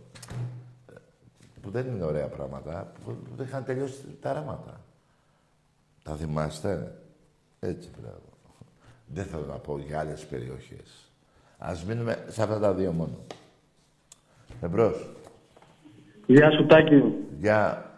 [1.63, 4.81] Που δεν είναι ωραία πράγματα, που δεν είχαν τελειώσει τα ράματα.
[6.03, 6.95] Τα θυμάστε;
[7.61, 8.23] Έτσι, μπράβο.
[9.07, 11.11] Δεν θέλω να πω για άλλες περιοχές.
[11.59, 13.17] Ας μείνουμε σε αυτά τα δύο μόνο.
[14.61, 15.09] Εμπρός.
[16.27, 17.03] Γεια σου Τάκη.
[17.41, 17.91] Για...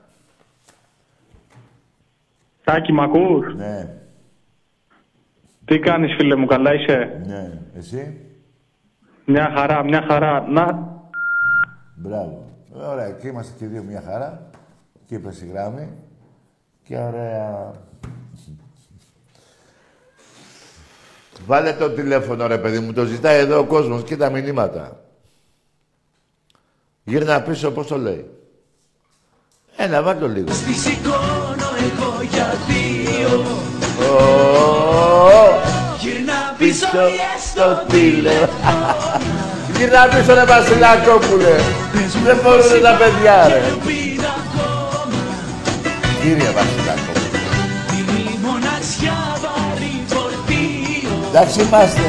[2.65, 3.97] Τάκη μ' ακούς; Ναι,
[5.65, 7.63] Τι κάνεις φίλε μου, καλά είσαι; ναι.
[7.75, 8.21] Εσύ;
[9.25, 10.41] Μια χαρά, μια χαρά.
[10.49, 10.95] Να,
[11.97, 12.45] Μπράβο.
[12.73, 14.51] Ωραία, και είμαστε και οι δύο μια χαρά.
[15.07, 15.89] Και είπε η γράμμη.
[16.83, 17.73] Και ωραία.
[21.47, 25.01] Βάλε το τηλέφωνο ρε παιδί μου, το ζητάει εδώ ο κόσμος και τα μηνύματα.
[27.05, 28.31] Γύρνα πίσω, πώς το λέει.
[29.77, 30.53] Ένα, βάλ το λίγο.
[30.53, 33.39] Στη σηκώνω εγώ για δύο
[34.01, 34.37] Ω,
[36.01, 39.36] Γυρνά πίσω Πίσω και στο στο τηλέφωνο.
[39.77, 41.55] Γύρνα πίσω ρε Βασιλακόπουλε.
[42.25, 43.55] Δεν μπορούν τα παιδιά ρε.
[43.55, 45.23] Ελπίδα ακόμα
[46.21, 47.41] Κύριε Βασιλακόπουλε.
[47.91, 52.01] Τη μοναξιά βαρύ φορτίο Εντάξει είμαστε.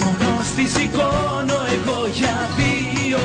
[0.00, 3.18] Μόνο στη σηκώνω εγώ για δύο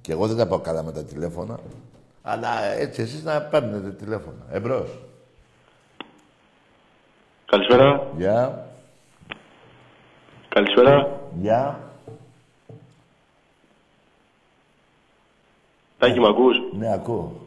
[0.00, 1.58] Και εγώ δεν τα πάω καλά με τα τηλέφωνα.
[2.22, 4.44] Αλλά έτσι εσείς να παίρνετε τηλέφωνα.
[4.52, 4.88] Εμπρός.
[7.46, 8.06] Καλησπέρα.
[8.16, 8.64] Γεια.
[10.48, 11.19] Καλησπέρα.
[11.38, 11.90] Γεια.
[15.98, 17.46] Τάκη μ' ακούς; Ναι, ακούω.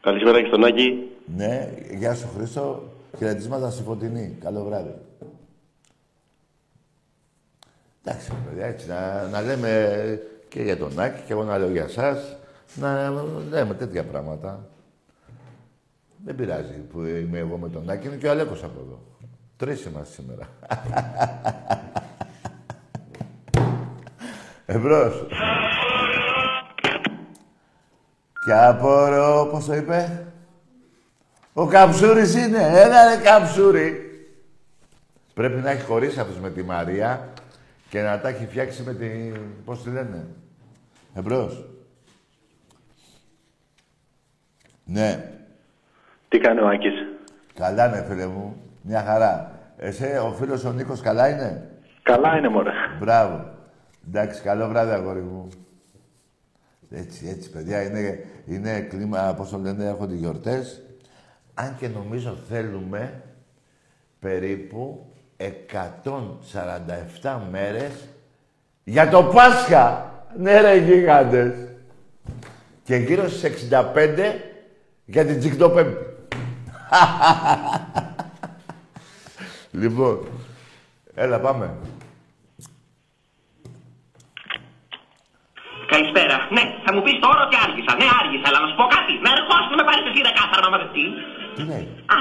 [0.00, 1.10] Καλησπέρα και στον Άκη.
[1.36, 2.82] Ναι, γεια σου Χρήστο.
[3.18, 4.36] Χαιρετίσματα στη Φωτεινή.
[4.40, 4.94] Καλό βράδυ.
[8.04, 11.88] Εντάξει, παιδιά, έτσι, να, να λέμε και για τον Άκη και εγώ να λέω για
[11.88, 12.36] σας.
[12.74, 13.10] Να
[13.50, 14.68] λέμε τέτοια πράγματα.
[16.24, 19.00] Δεν πειράζει που είμαι εγώ με τον Άκη, είναι και ο Αλέκος από εδώ.
[19.56, 20.48] Τρεις είμαστε σήμερα.
[24.66, 25.26] Εμπρός.
[28.44, 30.26] Και απορώ, πώς το είπε;
[31.52, 32.62] Ο Καψούρης είναι.
[32.62, 34.00] Έλα ρε Καψούρη.
[35.34, 37.32] Πρέπει να έχει χωρίσει αυτός με τη Μαρία
[37.88, 39.08] και να τα έχει φτιάξει με τη...
[39.64, 40.26] Πώς τη λένε;
[41.14, 41.64] Εμπρός.
[44.84, 45.32] Ναι.
[46.28, 46.94] Τι κάνει ο Άκης;
[47.54, 48.65] Καλά είναι, φίλε μου.
[48.88, 49.50] Μια χαρά.
[49.76, 51.70] Εσέ, ο φίλος ο Νίκος καλά είναι;
[52.02, 52.70] Καλά είναι μωρέ.
[52.98, 53.44] Μπράβο.
[54.08, 55.48] Εντάξει, καλό βράδυ, αγόρι μου.
[56.90, 60.82] Έτσι, έτσι, παιδιά, είναι, είναι κλίμα, πώς το λένε, έρχονται οι γιορτές.
[61.54, 63.22] Αν και νομίζω θέλουμε
[64.18, 65.12] περίπου
[67.22, 68.08] 147 μέρες
[68.84, 70.12] για το Πάσχα.
[70.38, 71.54] Ναι, ρε, γίγαντες.
[72.82, 74.34] Και γύρω στις 65
[75.04, 76.04] για την Τσικτοπέμπτη.
[79.82, 80.14] λοιπόν,
[81.14, 81.66] έλα πάμε.
[85.92, 86.36] Καλησπέρα.
[86.56, 87.92] Ναι, θα μου πεις τώρα ότι άργησα.
[88.00, 89.12] Ναι, άργησα, αλλά να σου πω κάτι.
[89.24, 91.04] Να ερχόσουν να με πάρει εσύ κάθαρα να μαζευτεί.
[91.56, 91.84] Τι λέει,
[92.16, 92.20] Α,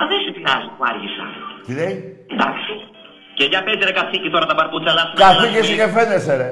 [0.00, 1.24] α, δεν σε πειράζει που άργησα.
[1.66, 1.94] τι λέει;
[2.34, 2.72] Εντάξει.
[3.36, 5.14] Και για πες ρε καθήκη τώρα τα μπαρπουτζαλά σου.
[5.24, 6.50] Καθήκεσαι και φαίνεσαι, ρε.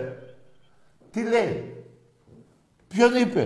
[1.13, 1.55] Τι λέει;
[2.93, 3.45] Ποιον είπε;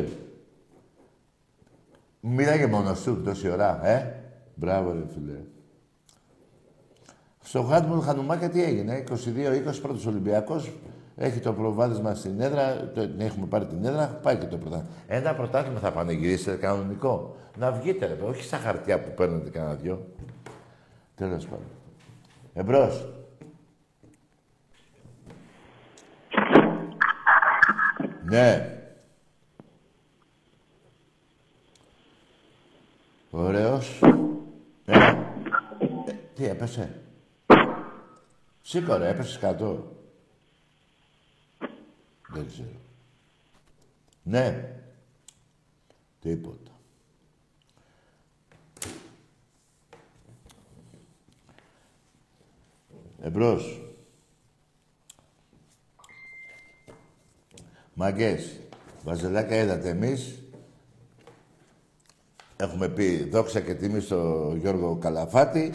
[2.20, 3.96] Μίλαγε μόνος του τόση ώρα, ε.
[4.54, 5.38] Μπράβο, ρε φίλε.
[7.50, 9.14] Στο Χάντμουλ Χανουμάκια τι έγινε, 22-20
[9.82, 10.72] πρώτος Ολυμπιακός.
[11.16, 14.94] Έχει το προβάδισμα στην έδρα, το, έχουμε πάρει την έδρα, πάει και το πρωτάθλημα.
[15.06, 17.36] Ένα πρωτάθλημα θα πανηγυρίσετε κανονικό.
[17.58, 20.06] Να βγείτε, ρε, όχι στα χαρτιά που παίρνετε κανένα δυο.
[21.14, 21.66] Τέλος πάντων.
[22.54, 23.08] Εμπρός.
[28.24, 28.78] Ναι.
[33.30, 34.00] Ωραίος.
[34.84, 35.14] Ε, ε,
[36.34, 36.90] τι έπεσε.
[38.70, 39.96] Σήκω ρε, έπεσες κάτω.
[42.28, 42.80] Δεν ξέρω.
[44.22, 44.76] Ναι.
[46.20, 46.70] Τίποτα.
[53.20, 53.80] Εμπρός.
[57.94, 58.60] Μαγκές.
[59.04, 60.42] Βαζελάκια είδατε εμείς.
[62.56, 65.74] Έχουμε πει δόξα και τιμή στο Γιώργο Καλαφάτη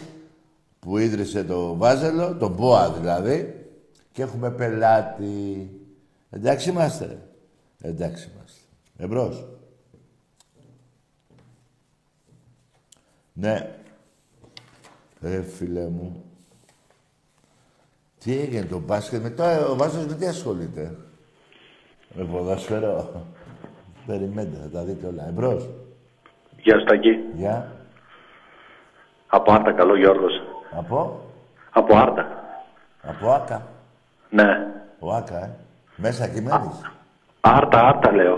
[0.86, 3.66] που ίδρυσε το Βάζελο, τον Μπόα δηλαδή.
[4.12, 5.70] Και έχουμε πελάτη.
[6.30, 7.06] Εντάξει είμαστε.
[7.06, 7.18] ρε.
[7.90, 8.60] Εντάξει είμαστε.
[8.98, 9.46] Εμπρός.
[13.34, 13.76] Ναι.
[15.22, 16.24] Ρε φίλε μου.
[18.20, 19.22] Τι έγινε το μπάσκετ.
[19.22, 20.98] Μετά ο Βάζελος με τι ασχολείται;
[22.14, 23.26] Με ποδόσφαιρο.
[24.06, 25.28] Περιμένετε, θα τα δείτε όλα.
[25.28, 25.70] Εμπρός.
[26.58, 27.20] Γεια σου Τάκη.
[27.36, 27.72] Γεια.
[29.28, 30.45] Από Άρτα καλό Γιώργος.
[30.78, 31.22] Από;
[31.72, 32.44] Από Άρτα.
[33.02, 33.62] Από Άκα.
[34.30, 34.68] Ναι.
[35.00, 35.50] Ο Άκα, ε.
[35.96, 36.82] Μέσα εκεί μένεις.
[37.42, 38.34] Άρτα, Άρτα λέω.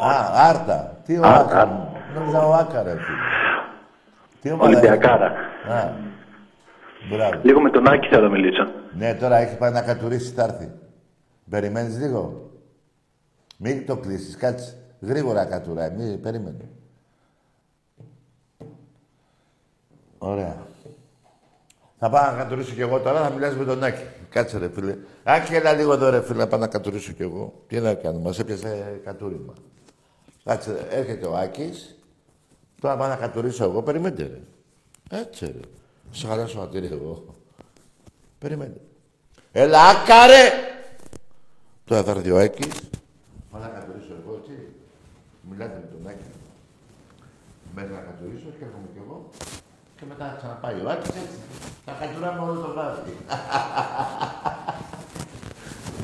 [0.00, 0.96] Α, Άρτα.
[1.04, 1.60] Τι ο Άρτα, Άκα.
[1.60, 1.90] Άρτα.
[2.14, 3.18] Νόμιζα ο Άκα, ρε φίλε.
[4.40, 5.32] Τι ομάδα Ολυμπιακάρα.
[5.64, 5.92] είναι; Α.
[7.10, 7.40] Μπράβο.
[7.42, 8.66] Λίγο με τον Άκη θέλω να μιλήσω.
[8.92, 10.70] Ναι, τώρα έχει πάει να κατουρίσει, θα έρθει.
[11.50, 12.50] Περιμένεις λίγο;
[13.56, 14.76] Μην το κλείσεις, κάτσε.
[15.00, 16.68] Γρήγορα κατουράει, μη περίμενε.
[20.18, 20.56] Ωραία.
[22.04, 24.02] Θα πάω να κατουρίσω κι εγώ τώρα, θα μιλάς με τον Άκη.
[24.28, 24.96] Κάτσε ρε φίλε.
[25.22, 27.62] Άκη, έλα λίγο εδώ ρε φίλε, να πάω να κατουρίσω κι εγώ.
[27.66, 29.52] Τι να κάνω, μας έπιασε κατούριμα.
[30.44, 30.96] Κάτσε, ρε.
[30.98, 31.98] έρχεται ο Άκης.
[32.80, 34.40] Τώρα πάω να κατουρίσω εγώ, περιμένετε ρε.
[35.20, 35.60] Έτσι ρε.
[36.10, 37.24] Σε χαλάσω χατήρι εγώ.
[38.38, 38.80] Περιμένετε.
[39.52, 40.50] Έλα, Άκα ρε!
[41.84, 42.80] Τώρα θα έρθει ο Άκης.
[43.50, 44.52] Πάω να κατουρίσω εγώ, τι.
[45.50, 46.24] Μιλάτε με τον Άκη.
[47.74, 49.30] Μέχρι να κατουρίσω και έρχομαι κι εγώ.
[50.02, 51.38] Και μετά θα ξαναπάει ο Άκης έτσι.
[51.84, 53.16] Θα κατουράμε όλο το βράδυ.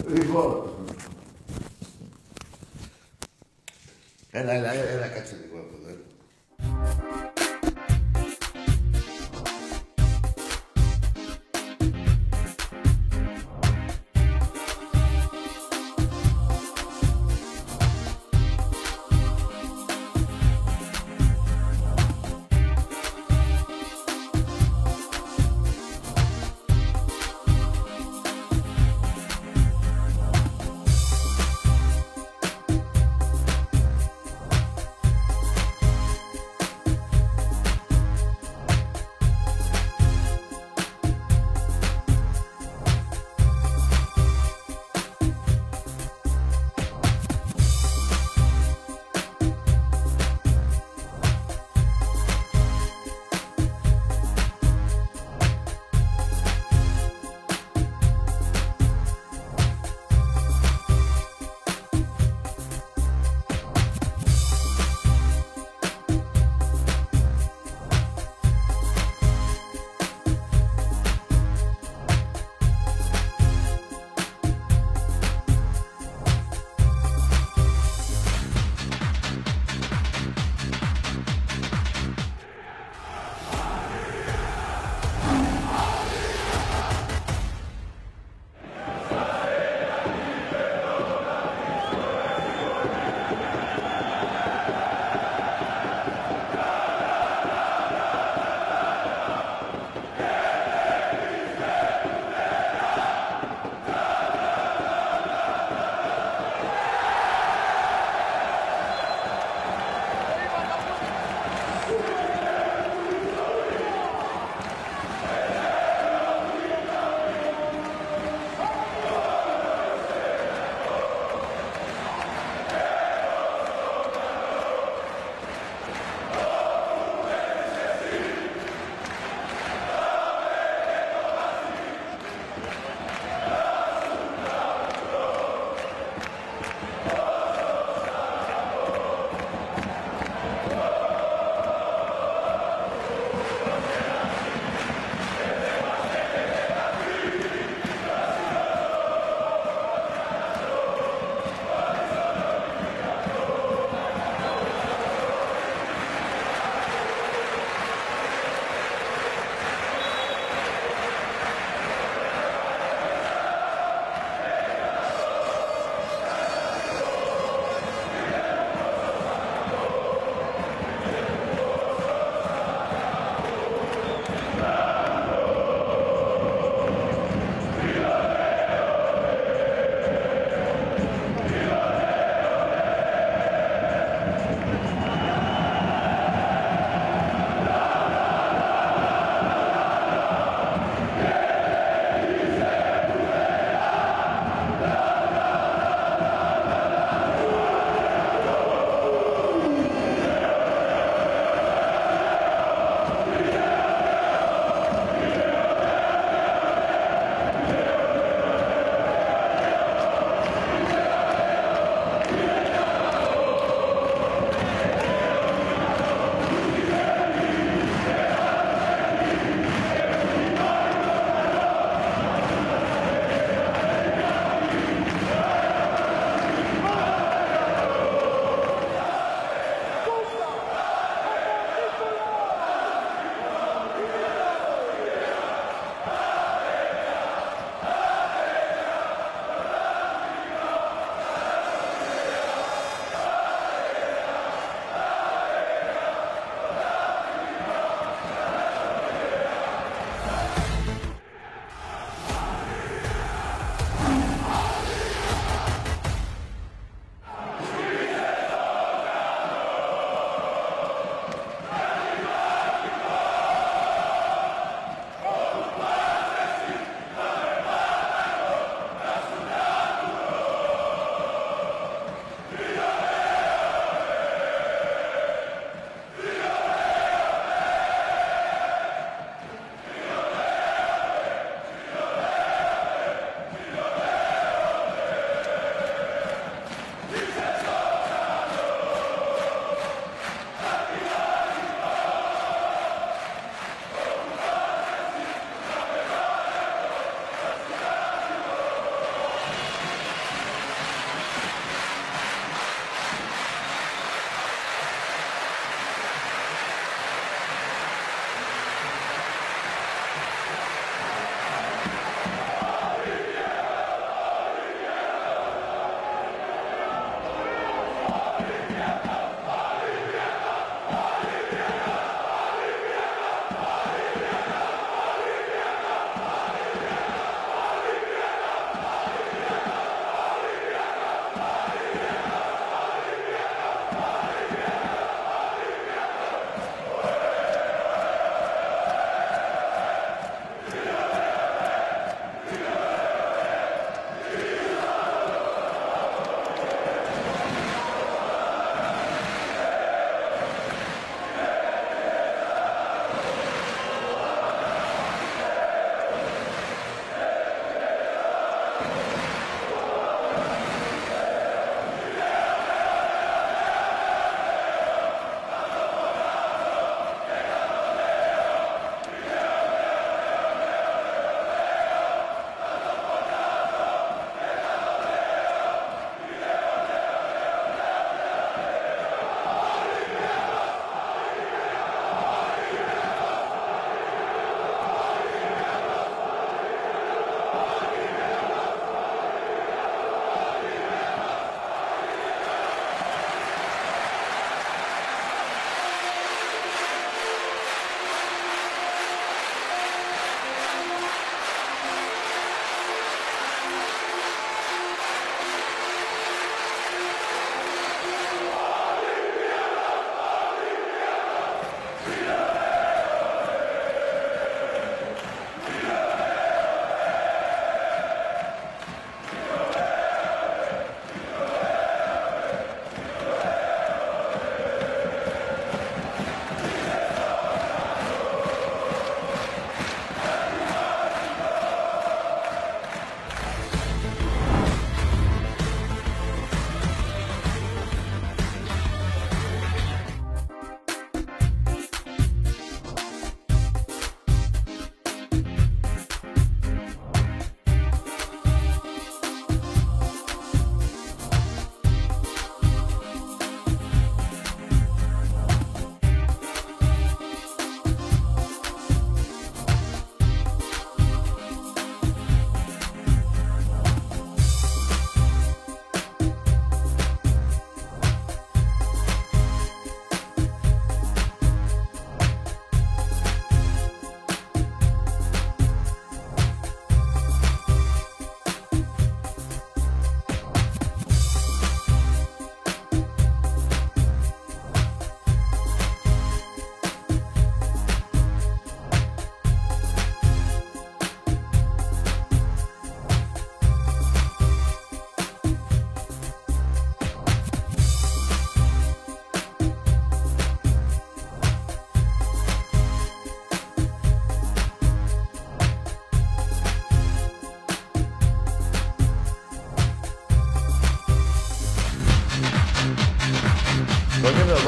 [0.15, 0.71] λοιπόν.
[4.31, 7.28] Έλα, έλα, έλα, έλα, κάτσε λίγο από εδώ.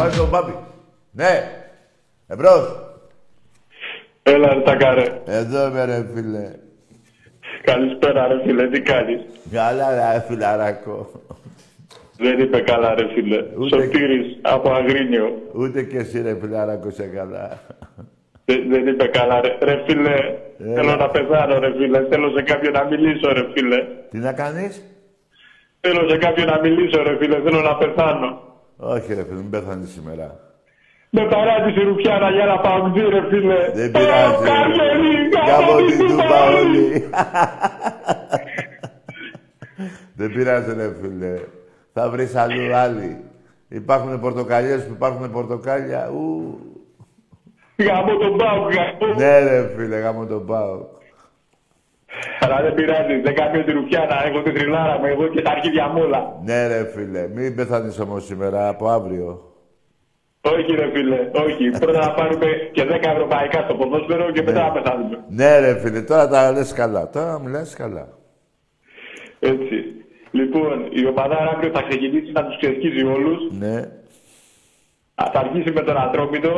[0.00, 0.54] Βάζεις τον Μπάμπη.
[1.10, 1.32] Ναι.
[2.26, 2.76] Εμπρός.
[4.22, 5.20] Έλα, ρε Τακάρε.
[5.26, 6.50] Εδώ είμαι ρε φίλε.
[7.64, 9.20] Καλησπέρα, ρε φίλε, τι κάνεις;
[9.52, 11.10] Καλά ρε φιλαράκο.
[12.16, 13.44] Δεν είπε καλά, ρε φίλε.
[13.58, 15.42] Ούτε- Σωτήρης από Αγρίνιο.
[15.54, 17.58] Ούτε και εσύ ρε φιλαράκο σε καλά.
[18.44, 20.14] Δεν, δεν είπε καλά, ρε, ρε φίλε.
[20.58, 20.74] Ε.
[20.74, 22.06] Θέλω να πεθάνω, ρε φίλε.
[22.10, 23.84] Θέλω σε κάποιον να μιλήσω, ρε φίλε.
[24.10, 24.82] Τι να κάνεις;
[25.80, 27.40] Θέλω σε κάποιον να μιλήσω, ρε φίλε.
[27.40, 28.49] Θέλω να πεθάνω.
[28.82, 30.38] Όχι ρε φίλε, μην πέθανεις σήμερα.
[31.10, 33.70] Με παράτησε η Ρουφιάνα για να πάω ρε φίλε.
[33.74, 34.44] Δεν πειράζει.
[35.46, 36.86] Κάπου την τούμπα όλοι.
[40.18, 41.34] Δεν πειράζει ρε φίλε.
[41.92, 43.24] Θα βρεις αλλού άλλοι.
[43.68, 46.08] Υπάρχουν πορτοκαλιές που υπάρχουν πορτοκάλια.
[46.08, 46.58] Ου.
[47.76, 49.14] Γαμώ τον Πάουκ, γαμώ.
[49.16, 50.86] Ναι ρε φίλε, γάμο τον πάω.
[52.40, 53.20] Αλλά δεν πειράζει.
[53.20, 54.26] Δεν κάνει τη Ρουφιάνα.
[54.26, 55.04] Έχω την τριλάρα μου.
[55.04, 56.20] Εγώ και τα αρχίδια μου όλα.
[56.44, 59.44] Ναι ρε φίλε, μην πεθάνεις όμως σήμερα, από αύριο.
[60.40, 61.30] Όχι, ρε φίλε.
[61.32, 61.70] Όχι.
[61.84, 65.24] Πρώτα να πάρουμε και 10 ευρωπαϊκά στο ποδόσφαιρο και μετά να πεθάνουμε.
[65.28, 67.08] Ναι ρε φίλε, τώρα τα λες καλά.
[67.08, 68.08] Τώρα μου λες καλά.
[69.38, 69.76] Έτσι.
[70.30, 73.58] Λοιπόν, η ομαδάρα αύριο θα ξεκινήσει να τους ξεσκίζει όλους.
[73.58, 73.76] Ναι,
[75.32, 76.52] Θα αρχίσει με τον Ατρόμητο.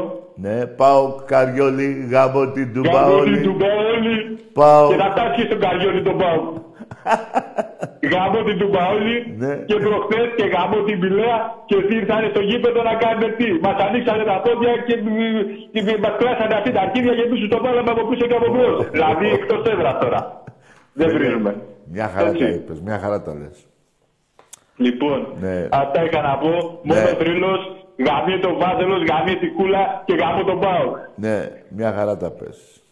[0.45, 1.03] ναι, πάω
[1.33, 3.41] καριόλι, γάμο την Γαμώ την τουμπαόλι.
[3.49, 4.17] Τουμπαόλη.
[4.53, 6.47] Πάω, Και να φτάσει στον Καριόλι τον Πάουκ.
[8.13, 9.53] γάμω την Τουμπαόλη Ναι.
[9.69, 11.37] και προχθές και γάμω την Πηλαία
[11.69, 14.95] και αυτοί ήρθανε στο γήπεδο να κάνουμε τι; Μας ανοίξανε τα πόδια και,
[15.75, 18.49] και μας κλάσανε αυτή τα αρχίδια και εμείς τους το βάλαμε από πίσω και από
[18.55, 18.75] μπρος.
[18.97, 20.21] δηλαδή εκτός έδρας τώρα.
[21.01, 21.51] Δεν βρίζουμε.
[21.95, 22.43] μια χαρά Έτσι.
[22.45, 23.57] τα είπες, μια χαρά τα λες.
[24.85, 25.57] Λοιπόν, Ναι.
[25.83, 26.53] αυτά είχα να πω.
[26.89, 27.82] Μόνος Ναι.
[27.97, 30.97] Θρύλος, γαμεί το βάζελος, γαμεί τη κούλα και γαμώ τον Πάουκ.
[31.15, 32.83] Ναι, μια χαρά τα πες.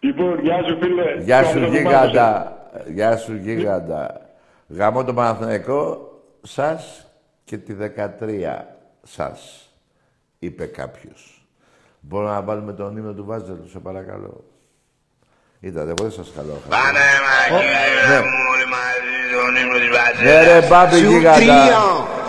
[0.00, 1.22] Λοιπόν, γεια σου φίλε.
[1.22, 2.56] Γεια σου Ευχαριστώ που γίγαντα.
[2.86, 4.20] Γεια σου γίγαντα.
[4.68, 6.10] Γαμώ το Παναθηναϊκό
[6.42, 7.06] σας
[7.44, 8.64] και τη 13
[9.02, 9.70] σας,
[10.38, 11.44] είπε κάποιος.
[12.00, 14.44] Μπορώ να βάλουμε τον ύμνο του Βάζελου, σε παρακαλώ.
[15.60, 16.60] Είδατε, εγώ δεν σας καλώ.
[16.68, 18.20] Πάνε μακριά ναι.
[18.20, 20.46] μου όλοι μαζί στον ύμνο της Βατζέλας.
[20.46, 22.19] Ναι ρε μπάμπη γίγαντα.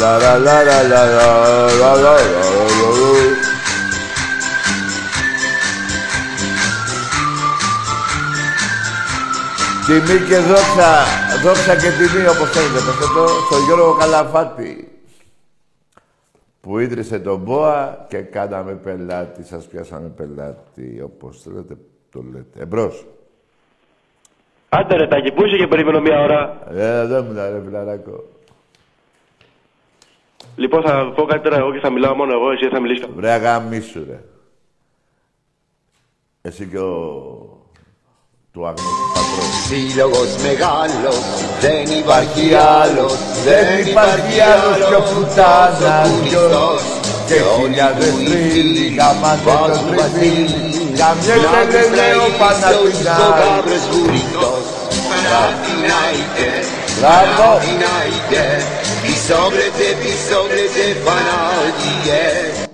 [0.00, 1.24] La la la la la la
[1.80, 2.14] la la
[9.86, 10.90] Τιμή και δόξα,
[11.44, 15.00] δόξα και τιμή όπως θέλετε, πέστε το, στον Γιώργο Καλαφάτη
[16.60, 21.76] που ίδρυσε τον ΠΟΑ και κάναμε πελάτη, σας πιάσαμε πελάτη, όπως θέλετε
[22.12, 22.62] το λέτε.
[22.62, 23.06] Εμπρός.
[24.68, 26.62] Άντε ρε Τάκη, πού είσαι και περίμενω μία ώρα.
[26.70, 28.24] Ε, δεν μου λέει φιλαράκο.
[30.56, 33.06] Λοιπόν, θα πω κάτι τώρα εγώ και θα μιλάω μόνο εγώ, εσύ δεν θα μιλήσεις.
[33.16, 34.20] Βρε αγαμίσου ρε.
[36.42, 36.88] Εσύ και ο...
[38.52, 39.64] του αγνώστου πατρός.
[39.66, 41.18] Σύλλογος μεγάλος,
[41.60, 43.12] δεν υπάρχει Υπάρχει άλλος, άλλος,
[43.44, 49.50] δεν υπάρχει άλλος πιο πουτάνα δυος και χιλιάδες τρίλοι γαμάτε το
[49.88, 50.48] τριφύλι
[50.98, 54.64] γαμιέται λέει ο Παναθηναϊκός
[59.06, 60.02] Γάβρες βουρητός, Παναθηναϊκέ, Μπράβο.
[60.02, 62.68] Παναθηναϊκέ, πισόβρετε, πισόβρετε, Παναθηναϊκέ.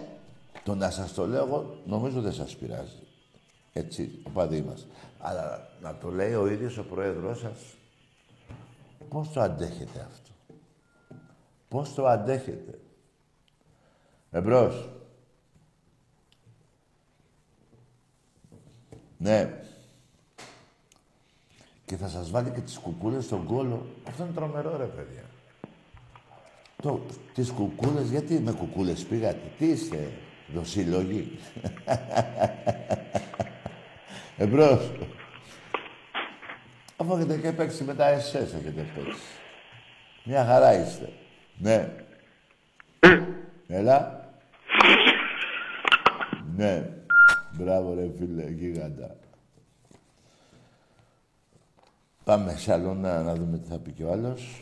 [0.63, 3.03] Το να σας το λέω εγώ νομίζω δεν σας πειράζει.
[3.73, 4.87] Έτσι, ο παδί μας.
[5.19, 7.59] Αλλά να το λέει ο ίδιος ο πρόεδρός σας.
[9.09, 10.31] Πώς το αντέχετε αυτό;
[11.69, 12.79] Πώς το αντέχετε;
[14.31, 14.89] Εμπρός.
[19.19, 19.61] Ναι.
[21.85, 23.87] Και θα σας βάλει και τις κουκούλες στον κόλο.
[24.09, 25.23] Αυτό είναι τρομερό ρε παιδιά.
[26.87, 27.01] Το,
[27.35, 29.53] τις κουκούλες, γιατί με κουκούλες πήγατε.
[29.59, 30.13] Τι είστε,
[30.55, 31.39] δοσύλλογοι.
[34.37, 34.93] Εμπρός.
[36.97, 39.21] Αφού έχετε και παίξει με τα SS, έχετε παίξει.
[40.25, 41.13] Μια χαρά είστε.
[41.59, 41.93] Ναι.
[43.67, 44.31] Έλα.
[46.57, 46.91] Ναι.
[47.53, 49.17] Μπράβο ρε φίλε, γίγαντα.
[52.25, 54.61] Πάμε σε άλλο να, να δούμε τι θα πει και ο άλλος.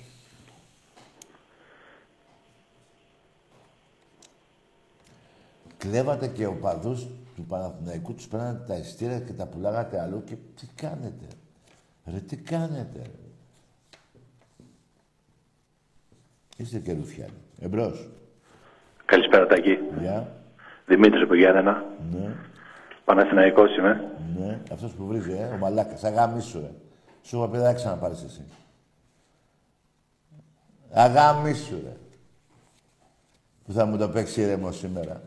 [5.91, 7.07] Κλέβατε και οπαδούς
[7.37, 11.27] του Παναθηναϊκού, τους παίρνατε τα ειστήρια και τα πουλάγατε αλλού και τι κάνετε.
[12.07, 12.99] Ρε, τι κάνετε.
[12.99, 13.11] ρε.
[16.57, 17.33] Είστε και ρουφιάνοι.
[17.61, 18.09] Εμπρός.
[19.05, 19.79] Καλησπέρα Τάκη.
[20.01, 20.33] Γεια.
[20.87, 21.85] Δημήτρης από Γιάννενα.
[22.13, 22.35] Ναι,
[23.05, 24.11] Παναθηναϊκός είμαι.
[24.39, 24.61] ναι.
[24.73, 26.05] Αυτός που βρίζει, ε, ο μαλάκας.
[26.05, 26.71] Αγάμισου, ρε.
[27.23, 28.45] Σου είπα, παιδί, δεν ξαναπάρεις εσύ.
[30.91, 31.97] Αγάμισου, ρε.
[33.65, 35.23] Που θα μου το παίξει ήρεμο σήμερα.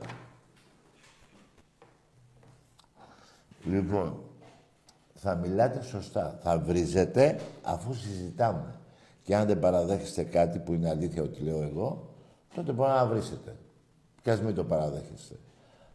[3.70, 4.20] Λοιπόν,
[5.14, 6.40] θα μιλάτε σωστά.
[6.44, 8.76] Θα βρίζετε αφού συζητάμε.
[9.24, 12.14] Και αν δεν παραδέχεστε κάτι που είναι αλήθεια ότι λέω εγώ,
[12.56, 13.56] τότε μπορεί να βρίσετε.
[14.22, 15.36] Κι ας μην το παραδέχεστε.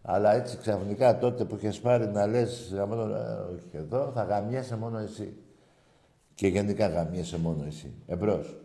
[0.02, 4.76] Αλλά έτσι ξαφνικά τότε που έχεις πάρει να λες «Γαμώτο, ε, όχι εδώ, θα γαμιέσαι
[4.76, 5.36] μόνο εσύ.
[6.34, 7.92] Και γενικά γαμιέσαι μόνο εσύ.
[8.06, 8.56] Εμπρός.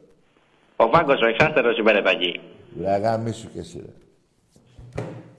[0.75, 2.39] Ο Βάγκος ο εξάστερος είμαι ρε Τάκη.
[2.81, 3.91] Ρε γαμίσου κι εσύ ρε.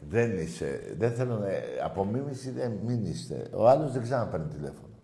[0.09, 0.95] Δεν είσαι.
[0.97, 1.49] Δεν θέλω να...
[1.85, 3.51] Απομίμηση δεν μην είστε.
[3.53, 4.95] Ο άλλος δεν ξαναπαίρνει τηλέφωνο.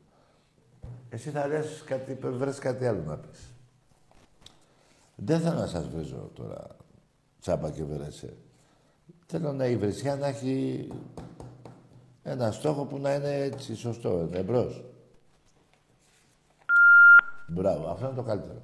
[1.08, 3.52] Εσύ θα λες κάτι, βρες κάτι άλλο να πεις.
[5.14, 6.66] Δεν θέλω να σας βρίζω τώρα
[7.40, 8.36] τσάπα και βρέσαι.
[9.26, 10.88] Θέλω να η βρισιά να έχει
[12.22, 14.28] ένα στόχο που να είναι έτσι σωστό.
[14.32, 14.84] Εμπρός.
[17.46, 17.86] Μπράβο.
[17.86, 18.60] Αυτό είναι το καλύτερο.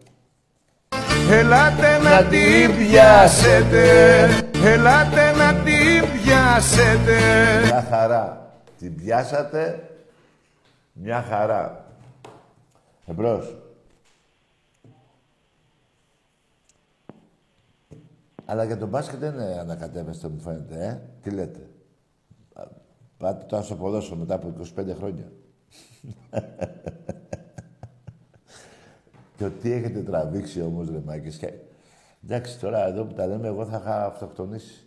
[1.32, 3.84] Ελάτε να την πιάσετε,
[4.64, 7.18] ελάτε να την πιάσετε.
[7.64, 8.52] Μια χαρά.
[8.78, 9.90] Την πιάσατε.
[10.92, 11.84] Μια χαρά.
[13.06, 13.56] Εμπρός.
[18.44, 21.00] Αλλά για τον μπάσκετ δεν ε, ανακατεύεστε, μου φαίνεται, ε.
[21.22, 21.66] Τι λέτε.
[22.54, 22.62] Α,
[23.16, 25.32] Πάτε τώρα στο ποδόσφαιρο μετά από 25 χρόνια.
[29.40, 31.36] Και τι έχετε τραβήξει όμως, ρε Μάικες.
[31.36, 31.52] Και...
[32.24, 34.86] Εντάξει, τώρα εδώ που τα λέμε, εγώ θα είχα αυτοκτονήσει.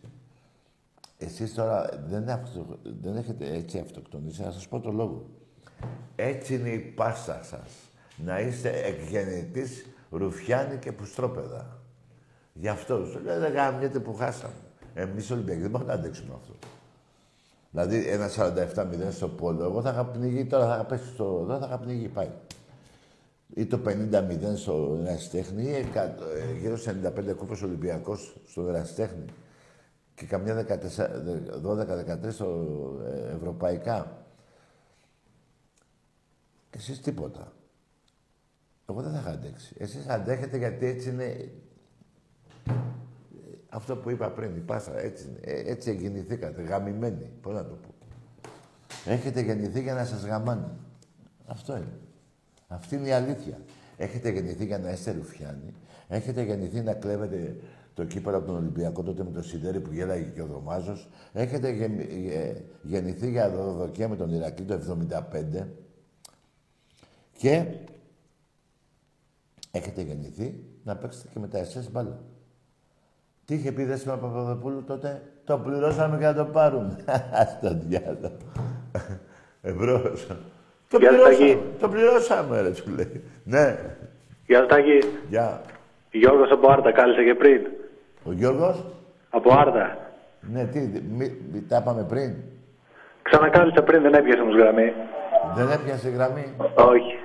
[1.17, 2.65] Εσείς τώρα δεν, αυτο...
[3.01, 5.25] δεν έχετε έτσι αυτοκτονήσει, να σας πω το λόγο.
[6.15, 7.71] Έτσι είναι η πάστα σας.
[8.25, 11.81] Να είστε εκγεννητής Ρουφιάνη και Πουστρόπεδα.
[12.53, 14.53] Γι' αυτό σου λέω, δεν γάμιεται που χάσαμε.
[14.93, 16.53] Εμείς Ολυμπιακοί δεν μπορούμε να αντέξουμε αυτό.
[17.71, 21.59] Δηλαδή ένα 47-0 στο πόλο, εγώ θα είχα πνιγεί τώρα, θα είχα πέσει στο εδώ,
[21.59, 22.29] θα είχα πνιγεί, πάει.
[23.55, 29.25] Ή το 50-0 στο Ερασιτέχνη, ή εκατό- ε, γύρω σε 95 κούπες Ολυμπιακός στο Ερασιτέχνη.
[30.15, 30.65] Και καμιά
[31.61, 34.25] 12-13 στο ε, Ευρωπαϊκά.
[36.69, 37.53] Εσείς τίποτα.
[38.89, 39.75] Εγώ δεν θα είχα αντέξει.
[39.77, 41.49] Εσείς αντέχετε γιατί έτσι είναι ε,
[43.69, 45.39] αυτό που είπα πριν, η πάσα, έτσι, είναι.
[45.41, 47.31] Ε, έτσι γεννηθήκατε, γαμημένοι.
[47.41, 47.93] Πώς να το πω.
[49.05, 50.69] Έχετε γεννηθεί για να σας γαμάνε.
[51.45, 51.97] Αυτό είναι.
[52.73, 53.57] Αυτή είναι η αλήθεια.
[53.97, 55.73] Έχετε γεννηθεί για να είστε ρουφιάνοι.
[56.07, 57.55] Έχετε γεννηθεί να κλέβετε
[57.93, 61.09] το κύπελο από τον Ολυμπιακό τότε με το Σιδέρι που γέλαγε και ο Δωμάζος.
[61.33, 61.99] Έχετε γεν-
[62.31, 65.67] ε, γεννηθεί για δωροδοκία με τον Ηρακλή το 75.
[67.37, 67.65] Και
[69.71, 72.19] έχετε γεννηθεί να παίξετε και με τα SS μπάλα.
[73.45, 76.97] Τι είχε πει Δέσποινα Παπαδοπούλου τότε, το πληρώσαμε και να το πάρουμε.
[77.57, 78.37] Στο διάλογο.
[79.61, 80.27] Εμπρός.
[80.93, 81.61] Το Γεια σου, πληρώσαμε, Τάκη.
[81.79, 83.23] το πληρώσαμε, ρε, του λέει.
[83.43, 83.77] Ναι,
[84.47, 84.99] Γεια σου Τάκη.
[85.29, 85.61] γεια.
[86.11, 87.61] Γιώργος από Άρτα κάλεσε και πριν.
[88.23, 88.85] Ο Γιώργος,
[89.29, 89.97] Από Άρτα.
[90.41, 92.35] ναι, τι, μη, μη- τα είπαμε πριν.
[93.21, 94.93] Ξανακάλεσε πριν, δεν έπιασε όμως γραμμή.
[95.55, 96.53] Δεν έπιασε γραμμή.
[96.75, 97.15] Όχι.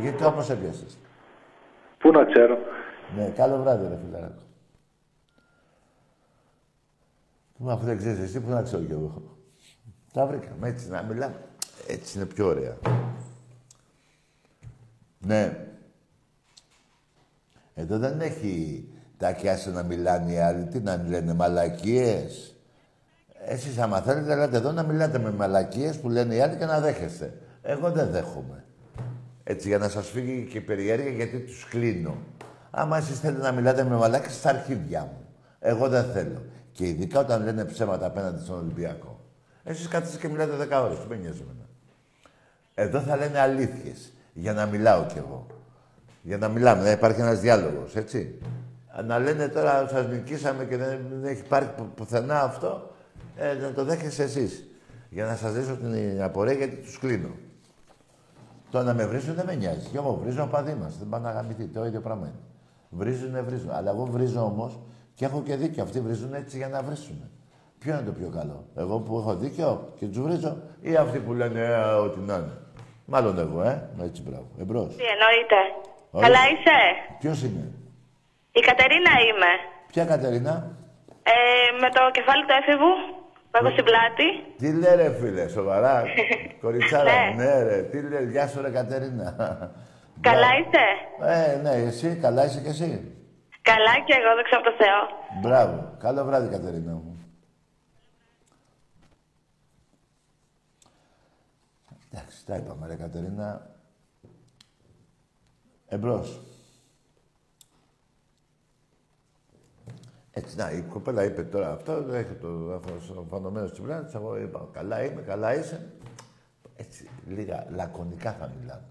[0.00, 0.98] Γιατί όμως έπιασες;
[1.98, 2.58] Πού να ξέρω.
[3.16, 4.42] Ναι, καλό βράδυ, ρε φιλαράκο.
[7.56, 9.22] Μα αφού δεν ξέρεις εσύ, πού να ξέρω κι εγώ.
[10.12, 11.34] Τα βρήκαμε, έτσι να μιλάμε.
[11.86, 12.76] Έτσι είναι πιο ωραία.
[15.18, 15.66] Ναι.
[17.74, 18.84] Εδώ δεν έχει
[19.16, 20.64] τα κιάσα να μιλάνε οι άλλοι.
[20.64, 22.54] Τι να λένε, μαλακίες;
[23.46, 26.80] Εσείς άμα θέλετε, ελάτε εδώ να μιλάτε με μαλακίες που λένε οι άλλοι και να
[26.80, 27.38] δέχεστε.
[27.62, 28.64] Εγώ δεν δέχομαι.
[29.44, 32.16] Έτσι, για να σας φύγει και η περιέργεια, γιατί τους κλείνω.
[32.70, 35.26] Άμα εσείς θέλετε να μιλάτε με μαλάκες, στα αρχίδια μου.
[35.58, 36.42] Εγώ δεν θέλω.
[36.72, 39.20] Και ειδικά όταν λένε ψέματα απέναντι στον Ολυμπιακό.
[39.64, 41.67] Εσείς κάτσετε και μιλάτε 10 ώρες, τι με νοιάζει εμένα.
[42.80, 45.46] Εδώ θα λένε αλήθειες, για να μιλάω κι εγώ.
[46.22, 48.38] Για να μιλάμε, να υπάρχει ένας διάλογος, έτσι.
[49.06, 52.90] Να λένε τώρα, σας νικήσαμε και δεν, δεν έχει πάρει που- πουθενά αυτό,
[53.36, 54.66] ε, να το δέχεστε εσείς.
[55.10, 57.28] Για να σας λύσω την απορία, γιατί τους κλείνω.
[58.70, 59.88] Το να με βρίζουν δεν με νοιάζει.
[59.88, 60.98] Και εγώ βρίζω παδί μας.
[60.98, 61.64] Δεν πάνε να γαμηθεί.
[61.66, 62.40] Το ίδιο πράγμα είναι.
[62.90, 63.70] Βρίζουνε, βρίζουν.
[63.70, 64.80] Αλλά εγώ βρίζω όμως
[65.14, 65.82] και έχω και δίκιο.
[65.82, 67.30] Αυτοί βρίζουν έτσι για να βρίσουν.
[67.78, 71.32] Ποιο είναι το πιο καλό; Εγώ που έχω δίκιο και τους βρίζω ή αυτοί που
[71.32, 72.52] λένε ε, ό,τι να είναι.
[73.12, 73.74] Μάλλον εγώ, ε.
[74.06, 74.46] Έτσι, μπράβο.
[74.62, 74.90] Εμπρός.
[74.96, 75.58] Τι εννοείται.
[76.10, 76.28] Ωραία.
[76.28, 76.78] Καλά είσαι;
[77.22, 77.64] Ποιος είναι;
[78.58, 79.52] Η Κατερίνα είμαι.
[79.92, 80.54] Ποια Κατερίνα;
[81.22, 81.34] Ε,
[81.82, 82.92] με το κεφάλι του έφηβου
[83.50, 84.26] που έχω στην πλάτη.
[84.60, 85.94] Τι λέει ρε φίλε, σοβαρά.
[86.62, 87.44] Κοριτσάρα, Ναι.
[87.44, 87.78] ναι ρε.
[87.90, 89.28] Τι λέει, γεια σου ρε Κατερίνα.
[90.28, 90.84] Καλά είσαι;
[91.34, 92.90] Ε, ναι, εσύ, καλά είσαι κι εσύ;
[93.70, 95.00] Καλά και εγώ, δόξα από το Θεό.
[95.42, 95.76] Μπράβο.
[96.04, 97.07] Καλό βράδυ, Κατερίνα μου.
[102.10, 103.70] Εντάξει, τα είπαμε, ρε Κατερίνα.
[105.86, 106.40] Εμπρός.
[110.30, 114.68] Έτσι, να, η κοπέλα είπε τώρα αυτό, έχει το φανωμένο στην πλάτη της, εγώ είπα,
[114.72, 115.92] καλά είμαι, καλά είσαι.
[116.76, 118.84] Έτσι, λίγα λακωνικά θα μιλάμε.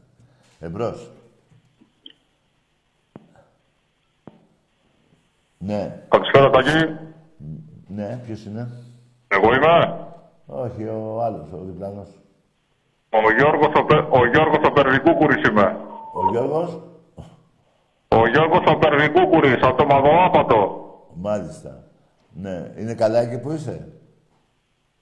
[0.59, 1.11] Εμπρός.
[5.57, 6.05] Ναι.
[6.07, 6.69] Καλησπέρα Τάκη.
[7.87, 8.69] Ναι, ποιος είναι;
[9.27, 10.07] Εγώ είμαι.
[10.45, 12.09] Όχι, ο άλλος, ο διπλανός.
[13.25, 15.77] Ο Γιώργος ο, Πε- ο, Γιώργος ο Περδικούκουρης είμαι.
[16.13, 16.81] Ο Γιώργος;
[18.07, 20.85] Ο Γιώργος ο Περδικούκουρης, από το Μαδοάπατο.
[21.13, 21.83] Μάλιστα.
[22.33, 22.71] Ναι.
[22.77, 23.87] Είναι καλά εκεί που είσαι;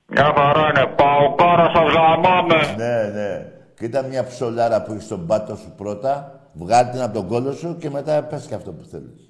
[0.07, 0.85] Μια χαρά είναι.
[0.95, 2.55] Παοκάρα σας γαμάμε.
[2.77, 3.51] Ναι, ναι.
[3.75, 7.77] Κοίτα μια ψολάρα που έχεις στον πάτο σου πρώτα, βγάλει την από τον κόλο σου
[7.77, 9.29] και μετά πες και αυτό που θέλεις.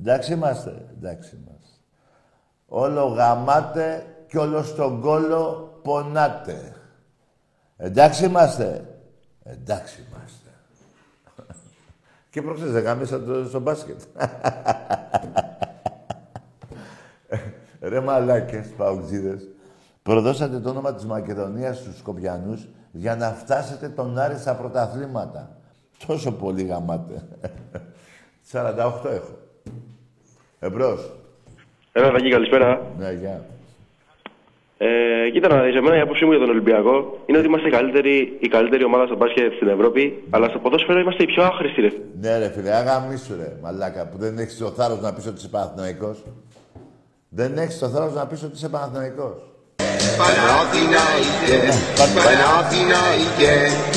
[0.00, 0.70] Εντάξει είμαστε.
[0.96, 1.68] Εντάξει είμαστε.
[2.68, 6.75] Όλο γαμάτε κι όλο στον κόλο πονάτε.
[7.76, 8.84] Εντάξει είμαστε.
[9.42, 10.50] Εντάξει είμαστε.
[12.30, 14.00] και προχθές δεν γάμισα το, στο μπάσκετ.
[17.80, 19.48] Ρε μαλάκες, παουτζίδες.
[20.02, 25.56] Προδώσατε το όνομα της Μακεδονίας στους Σκοπιανούς για να φτάσετε τον Άρη στα πρωταθλήματα.
[26.06, 27.22] Τόσο πολύ γαμάτε.
[28.52, 29.38] 48 έχω.
[30.58, 31.12] Εμπρός.
[31.92, 32.82] Έλα, Τάκη, καλησπέρα.
[32.98, 33.44] Ναι, γεια.
[34.78, 37.70] Ε, κοίτα να δεις, εμένα η άποψή μου για τον Ολυμπιακό είναι ότι είμαστε η
[37.70, 41.80] καλύτερη, η καλύτερη ομάδα στο μπάσκετ στην Ευρώπη, αλλά στο ποδόσφαιρο είμαστε οι πιο άχρηστοι,
[41.80, 41.92] ρε.
[42.20, 45.48] Ναι ρε φίλε, αγαμίσου ρε, μαλάκα, που δεν έχεις το θάρρος να πεις ότι είσαι
[45.48, 46.22] Παναθηναϊκός.
[47.28, 49.38] Δεν έχεις το θάρρος να πεις ότι είσαι Παναθηναϊκός.
[50.20, 51.58] Παναθηναϊκέ,
[52.16, 53.54] Παναθηναϊκέ,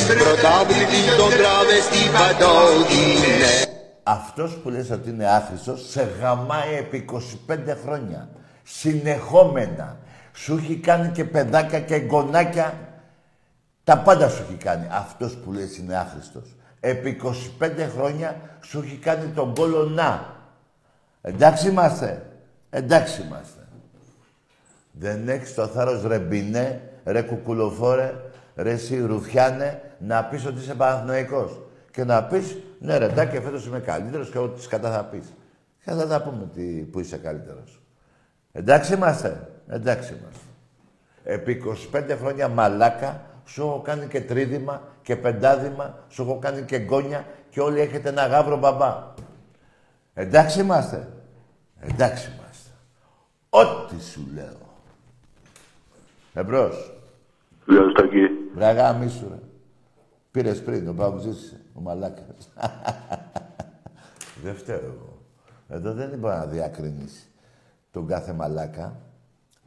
[0.10, 3.54] πρωτάθλητης των τραβεστή παντόγινε.
[4.04, 8.30] Αυτός που λες ότι είναι άχρηστος, σε γαμάει επί 25 χρόνια.
[8.64, 9.98] Συνεχόμενα.
[10.42, 12.74] Σου έχει κάνει και παιδάκια και γονάκια.
[13.84, 14.88] Τα πάντα σου έχει κάνει.
[14.92, 16.56] Αυτός που λες είναι άχρηστος.
[16.80, 17.22] Επί
[17.60, 20.36] 25 χρόνια σου έχει κάνει τον κόλο να.
[21.22, 22.26] Εντάξει είμαστε.
[22.70, 23.68] Εντάξει είμαστε.
[24.92, 28.14] Δεν έχεις το θάρρος ρε μπινέ, ρε κουκουλοφόρε,
[28.56, 31.62] ρε εσύ ρουφιάνε, να πεις ότι είσαι Παναθηναϊκός.
[31.92, 35.34] Και να πεις, ναι ρε τάκη, φέτος είμαι καλύτερος και ό,τι σκατά θα πεις.
[35.86, 37.82] Και θα τα πούμε τι, που είσαι καλύτερος.
[38.52, 39.48] Εντάξει είμαστε.
[39.70, 40.46] Εντάξει είμαστε.
[41.24, 41.64] Επί
[41.94, 47.26] 25 χρόνια μαλάκα, σου έχω κάνει και τρίδημα και πεντάδημα, σου έχω κάνει και γκόνια
[47.50, 49.14] και όλοι έχετε ένα γάβρο μπαμπά.
[50.14, 51.08] Εντάξει είμαστε.
[51.80, 52.70] Εντάξει είμαστε.
[53.50, 54.68] Ό,τι σου λέω.
[56.34, 56.94] Εμπρός.
[57.66, 58.28] Γεια σου Τάκη.
[58.56, 59.40] Βραγά μίσου ρε.
[60.32, 62.50] Πήρες πριν, ο Παγκουζής, ο μαλάκας.
[64.44, 65.22] Δεν φταίω εγώ.
[65.68, 67.30] Εδώ δεν μπορεί να διακρίνεις
[67.92, 69.00] τον κάθε μαλάκα.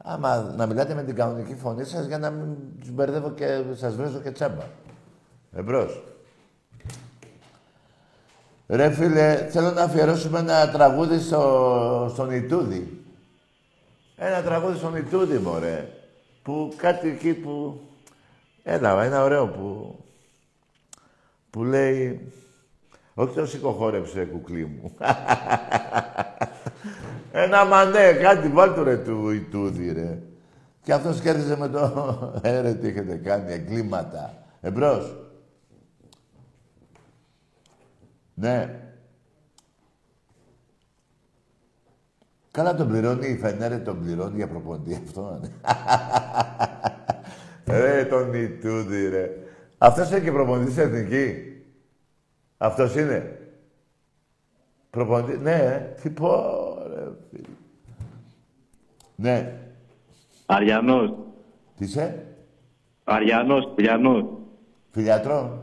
[0.05, 3.95] Άμα να μιλάτε με την κανονική φωνή σας για να μην τους μπερδεύω και σας
[3.95, 4.63] βρέζω και τσάμπα.
[5.51, 6.03] Εμπρός.
[8.67, 13.03] Ρε φίλε, θέλω να αφιερώσουμε ένα τραγούδι στο, στον Ιτούδη.
[14.15, 15.89] Ένα τραγούδι στον Ιτούδη, μωρέ.
[16.43, 17.81] Που κάτι εκεί που...
[18.63, 19.95] Έλα, ένα ωραίο που...
[21.49, 22.31] Που λέει...
[23.13, 24.91] Όχι το σηκωχώρεψε, κουκλί μου.
[27.35, 30.19] ένα μανέ, κάτι βάλ ρε του Ιτούδη, ρε.
[30.83, 31.81] Και αυτός κέρδισε με το...
[32.43, 34.33] Ε, ρε, τι έχετε κάνει, εγκλήματα.
[34.61, 35.15] Εμπρός.
[38.33, 38.79] Ναι.
[42.51, 45.39] Καλά τον πληρώνει η Φενέρε, τον πληρώνει για προποντή αυτό.
[47.65, 47.79] ναι.
[47.79, 49.29] ρε, τον Ιτούδη, ρε.
[49.77, 51.33] Αυτός είναι και προποντής εθνική.
[52.57, 53.37] Αυτός είναι.
[54.93, 56.01] Προπονητή, ναι, ε.
[56.01, 56.62] τι πω, ρε,
[57.29, 57.47] φίλε.
[59.15, 59.51] Ναι.
[60.45, 61.13] Αριανός.
[61.77, 62.25] Τι είσαι,
[63.03, 64.25] Αριανός, Αριανός.
[64.91, 65.61] φιλιατρό.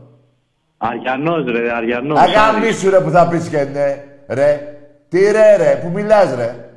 [0.77, 2.19] Αριανός ρε, Αριανός.
[2.19, 4.75] Αγάμισου ρε που θα πεις και ναι, ρε.
[5.09, 6.69] Τι ρε ρε, που μιλάς ρε.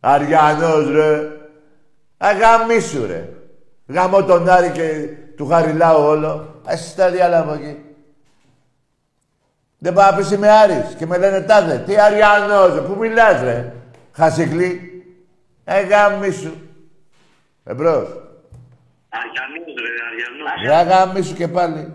[0.00, 1.30] Αριανός ρε.
[2.16, 3.28] Αγάμισου ρε.
[3.86, 6.60] Γαμώ τον Άρη και του χαριλάω όλο.
[6.64, 7.78] Ας τα διάλα από εκεί.
[9.84, 11.78] Δεν πάω να πεις είμαι Άρης και με λένε τάδε.
[11.78, 13.72] Τι Αριανός ρε, που μιλάς ρε;
[14.12, 15.04] Χασικλή.
[15.64, 16.54] Αγάμισου.
[17.64, 18.08] Εμπρός.
[19.08, 20.66] Αριανός ρε, Αριανός.
[20.66, 21.92] Ρε αγάμισου και πάλι.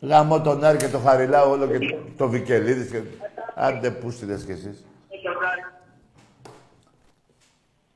[0.00, 1.78] Γαμώ τον Άρη και το Χαριλάου όλο και
[2.16, 3.02] το Βικελίδης και...
[3.54, 4.84] Άντε, πού στείλες κι εσείς.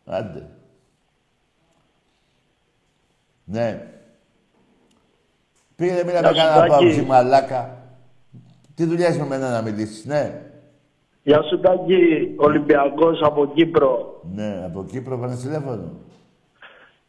[0.04, 0.48] Άντε.
[3.44, 3.93] Ναι.
[5.76, 6.84] Πήγε, μίλα με Γεια σου, κανένα Τάκη.
[6.84, 7.76] παύση, μαλάκα.
[8.74, 10.42] Τι δουλειά έχεις με μένα να μιλήσεις, ναι.
[11.22, 14.20] Γεια σου Τάκη, Ολυμπιακός από Κύπρο.
[14.34, 15.90] Ναι, από Κύπρο πάνε τηλέφωνο.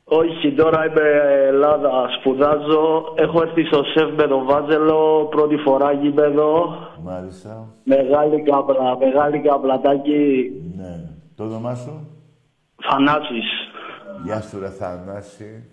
[0.04, 1.02] Όχι, τώρα είμαι
[1.48, 3.14] Ελλάδα, σπουδάζω.
[3.16, 6.78] Έχω έρθει στο σεφ με τον Βάζελο, πρώτη φορά γήπεδο.
[7.04, 7.68] Μάλιστα.
[7.84, 10.52] Μεγάλη καπλα, μεγάλη καπλατάκι.
[10.76, 11.00] Ναι.
[11.36, 12.08] Το όνομά σου;
[12.90, 13.50] Θανάσης.
[14.24, 15.70] Γεια σου, ρε Θανάση.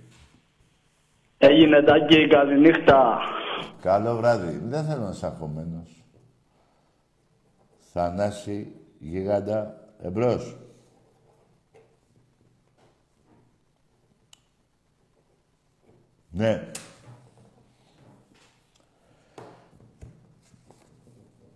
[1.44, 3.18] Έγινε Τάκη, καληνύχτα.
[3.80, 4.60] Καλό βράδυ.
[4.64, 6.04] Δεν θέλω να είσαι αγχωμένος.
[7.92, 10.56] Θανάση, γίγαντα, εμπρός.
[16.30, 16.70] Ναι.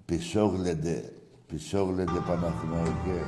[0.05, 1.13] Πισόγλεντε,
[1.47, 3.25] πισόγλεντε Παναθηναϊκέ.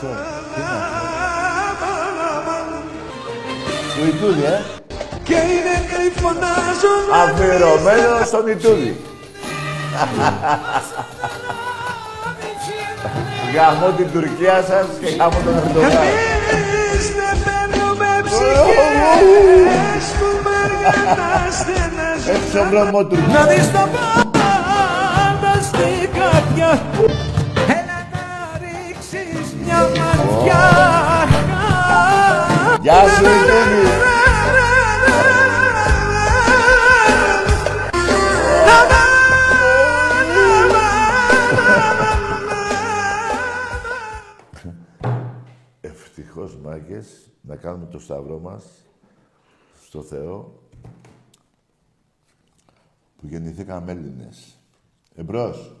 [0.00, 0.14] Αυτό,
[0.54, 1.90] τι είναι αυτό.
[3.94, 4.60] Του Ιτούδη, ε.
[5.22, 9.00] Και οι νεκροί φωνάζουν Αφιερωμένος στον Ιτούδη.
[13.54, 15.90] Γαμώ την Τουρκία σας και γαμώ τον Ερντογάν.
[16.52, 23.16] Εμείς δεν παίρνουμε ψυχές που μαριανά στενάζουν Έτσι ο βρωμό του.
[23.32, 26.70] Να δεις τα πάντα στην καρδιά
[32.80, 33.86] Γεια σου Ιτούδη.
[45.80, 48.64] Ευτυχώς, μάγκες, να κάνουμε το σταυρό μας
[49.86, 50.62] στο Θεό
[53.16, 54.58] που γεννηθήκαμε Έλληνες.
[55.14, 55.76] Εμπρός.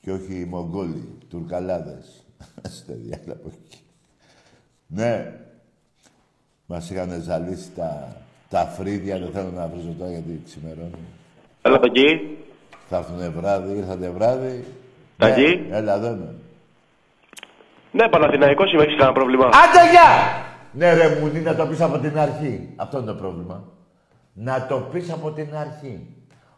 [0.00, 2.19] Και όχι οι Μογγόλοι, Τουρκαλάδες.
[2.76, 3.80] Στο διάλογο από εκεί.
[4.86, 5.32] Ναι.
[6.66, 8.16] Μας είχαν ζαλίσει τα,
[8.48, 11.04] τα φρύδια, δεν θέλω να βρίζω τώρα γιατί ξημερώνει.
[11.62, 12.38] Έλα από εκεί.
[12.88, 14.64] Θα έρθουνε βράδυ, ήρθατε βράδυ.
[15.16, 15.66] Τακί.
[15.68, 16.34] Ναι, έλα εδώ είμαι.
[17.90, 20.48] Ναι, Παναθηναϊκός είμαι, έχεις κανένα πρόβλημα; Άντε γεια!
[20.72, 22.72] Ναι ρε μου, να το πεις από την αρχή.
[22.76, 23.64] Αυτό είναι το πρόβλημα.
[24.32, 26.06] Να το πεις από την αρχή.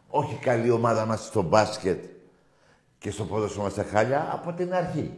[0.07, 2.03] Όχι καλή ομάδα μας στο μπάσκετ
[2.99, 5.11] και στο ποδόσφαιρο είμαστε χάλια από την αρχή.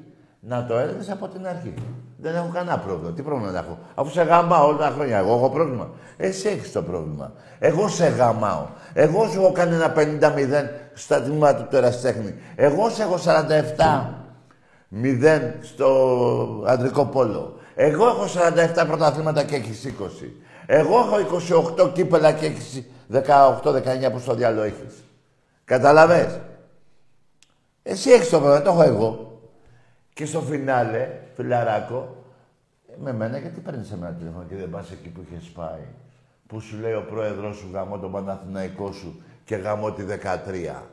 [0.48, 1.74] Να το έλεγες από την αρχή.
[2.18, 3.12] Δεν έχω κανένα πρόβλημα.
[3.14, 5.18] Τι πρόβλημα να έχω; Αφού σε γαμάω όλα τα χρόνια.
[5.18, 5.90] Εγώ έχω πρόβλημα.
[6.18, 7.32] Εσύ έχεις το πρόβλημα.
[7.60, 8.66] Εγώ σε γαμάω.
[8.94, 12.36] Εγώ σου έχω κάνει ένα 50-0 στα τμήματα του τεραστέχνη.
[12.56, 14.14] Εγώ σε έχω 47
[15.04, 17.60] 0 στο αντρικό πόλο.
[17.76, 18.26] Εγώ έχω
[18.84, 20.32] 47 πρωταθλήματα και έχεις 20.
[20.66, 21.42] Εγώ έχω
[21.86, 22.84] 28 κύπελα και έχεις
[23.14, 25.04] 18-19 που στο διάλογο έχεις.
[25.66, 26.40] Καταλαβες;
[27.84, 29.35] Εσύ έχεις το πρόβλημα, το έχω εγώ.
[30.16, 32.16] Και στο φινάλε, φιλαράκο,
[32.98, 35.86] με μένα γιατί παίρνεις εμένα τηλέφωνο και δεν πας εκεί που είχες πάει.
[36.48, 40.84] Που σου λέει ο πρόεδρος σου γαμώ τον Παναθηναϊκό σου και γαμώ τη 13.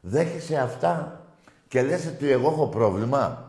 [0.00, 1.20] Δέχεσαι αυτά
[1.68, 3.44] και λες ότι εγώ έχω πρόβλημα;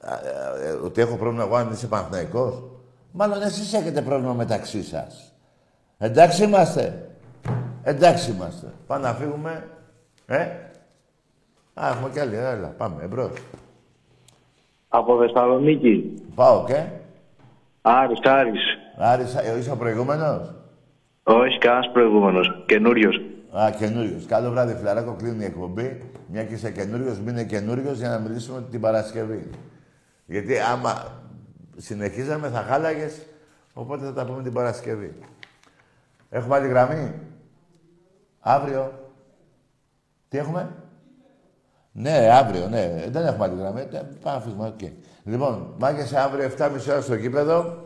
[0.00, 2.62] Ε, ε, ότι έχω πρόβλημα εγώ αν είσαι Παναθηναϊκός;
[3.12, 5.32] Μάλλον εσείς έχετε πρόβλημα μεταξύ σας.
[5.98, 7.10] Εντάξει είμαστε.
[7.82, 8.72] Εντάξει είμαστε.
[8.86, 9.68] Πάμε να φύγουμε.
[10.26, 10.42] Ε;
[11.74, 12.36] Α, έχουμε κι άλλη.
[12.36, 13.02] Έλα, πάμε.
[13.02, 13.30] Εμπρός.
[14.88, 16.22] Από Θεσσαλονίκη.
[16.34, 16.84] Πάω και.
[17.82, 18.62] Άρης, Άρης.
[18.98, 20.54] Άρης, ε, είσαι ο προηγούμενος;
[21.22, 22.64] Όχι, κανένας προηγούμενος.
[22.66, 23.20] Καινούριος.
[23.58, 24.26] Α, καινούριος.
[24.26, 25.14] Καλό βράδυ, φιλαράκο.
[25.14, 26.10] Κλείνει η εκπομπή.
[26.26, 29.50] Μια και είσαι καινούριος, μείνε καινούριος για να μιλήσουμε την Παρασκευή.
[30.26, 30.92] Γιατί άμα
[31.76, 33.26] συνεχίζαμε θα χάλαγες,
[33.74, 35.18] οπότε θα τα πούμε την Παρασκευή.
[36.30, 37.12] Έχουμε άλλη γραμμή;
[38.40, 38.92] Αύριο.
[40.28, 40.74] Τι έχουμε;
[41.98, 43.04] Ναι, αύριο, ναι.
[43.08, 43.80] Δεν έχουμε άλλη γραμμή.
[43.80, 44.66] Ε, Πάμε να αφήσουμε.
[44.66, 44.80] οκ.
[45.24, 47.84] Λοιπόν, μάγκες αύριο 7.30 ώρα στο γήπεδο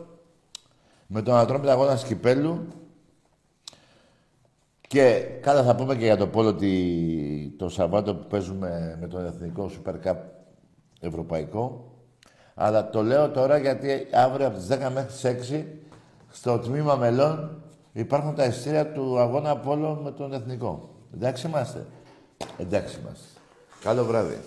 [1.07, 2.67] με τον Ατρόμητο αγώνας Κυπέλλου.
[4.87, 9.25] Και καλά θα πούμε και για το πόλο ότι το Σαββάτο που παίζουμε με τον
[9.25, 10.15] Εθνικό Super Cup
[10.99, 11.91] Ευρωπαϊκό.
[12.55, 15.65] Αλλά το λέω τώρα γιατί αύριο από τις 10 μέχρι τις 6
[16.29, 20.89] στο τμήμα μελών υπάρχουν τα ειστήρια του αγώνα πόλο με τον Εθνικό.
[21.13, 21.85] Εντάξει είμαστε.
[22.57, 23.40] Εντάξει είμαστε.
[23.83, 24.39] Καλό βράδυ.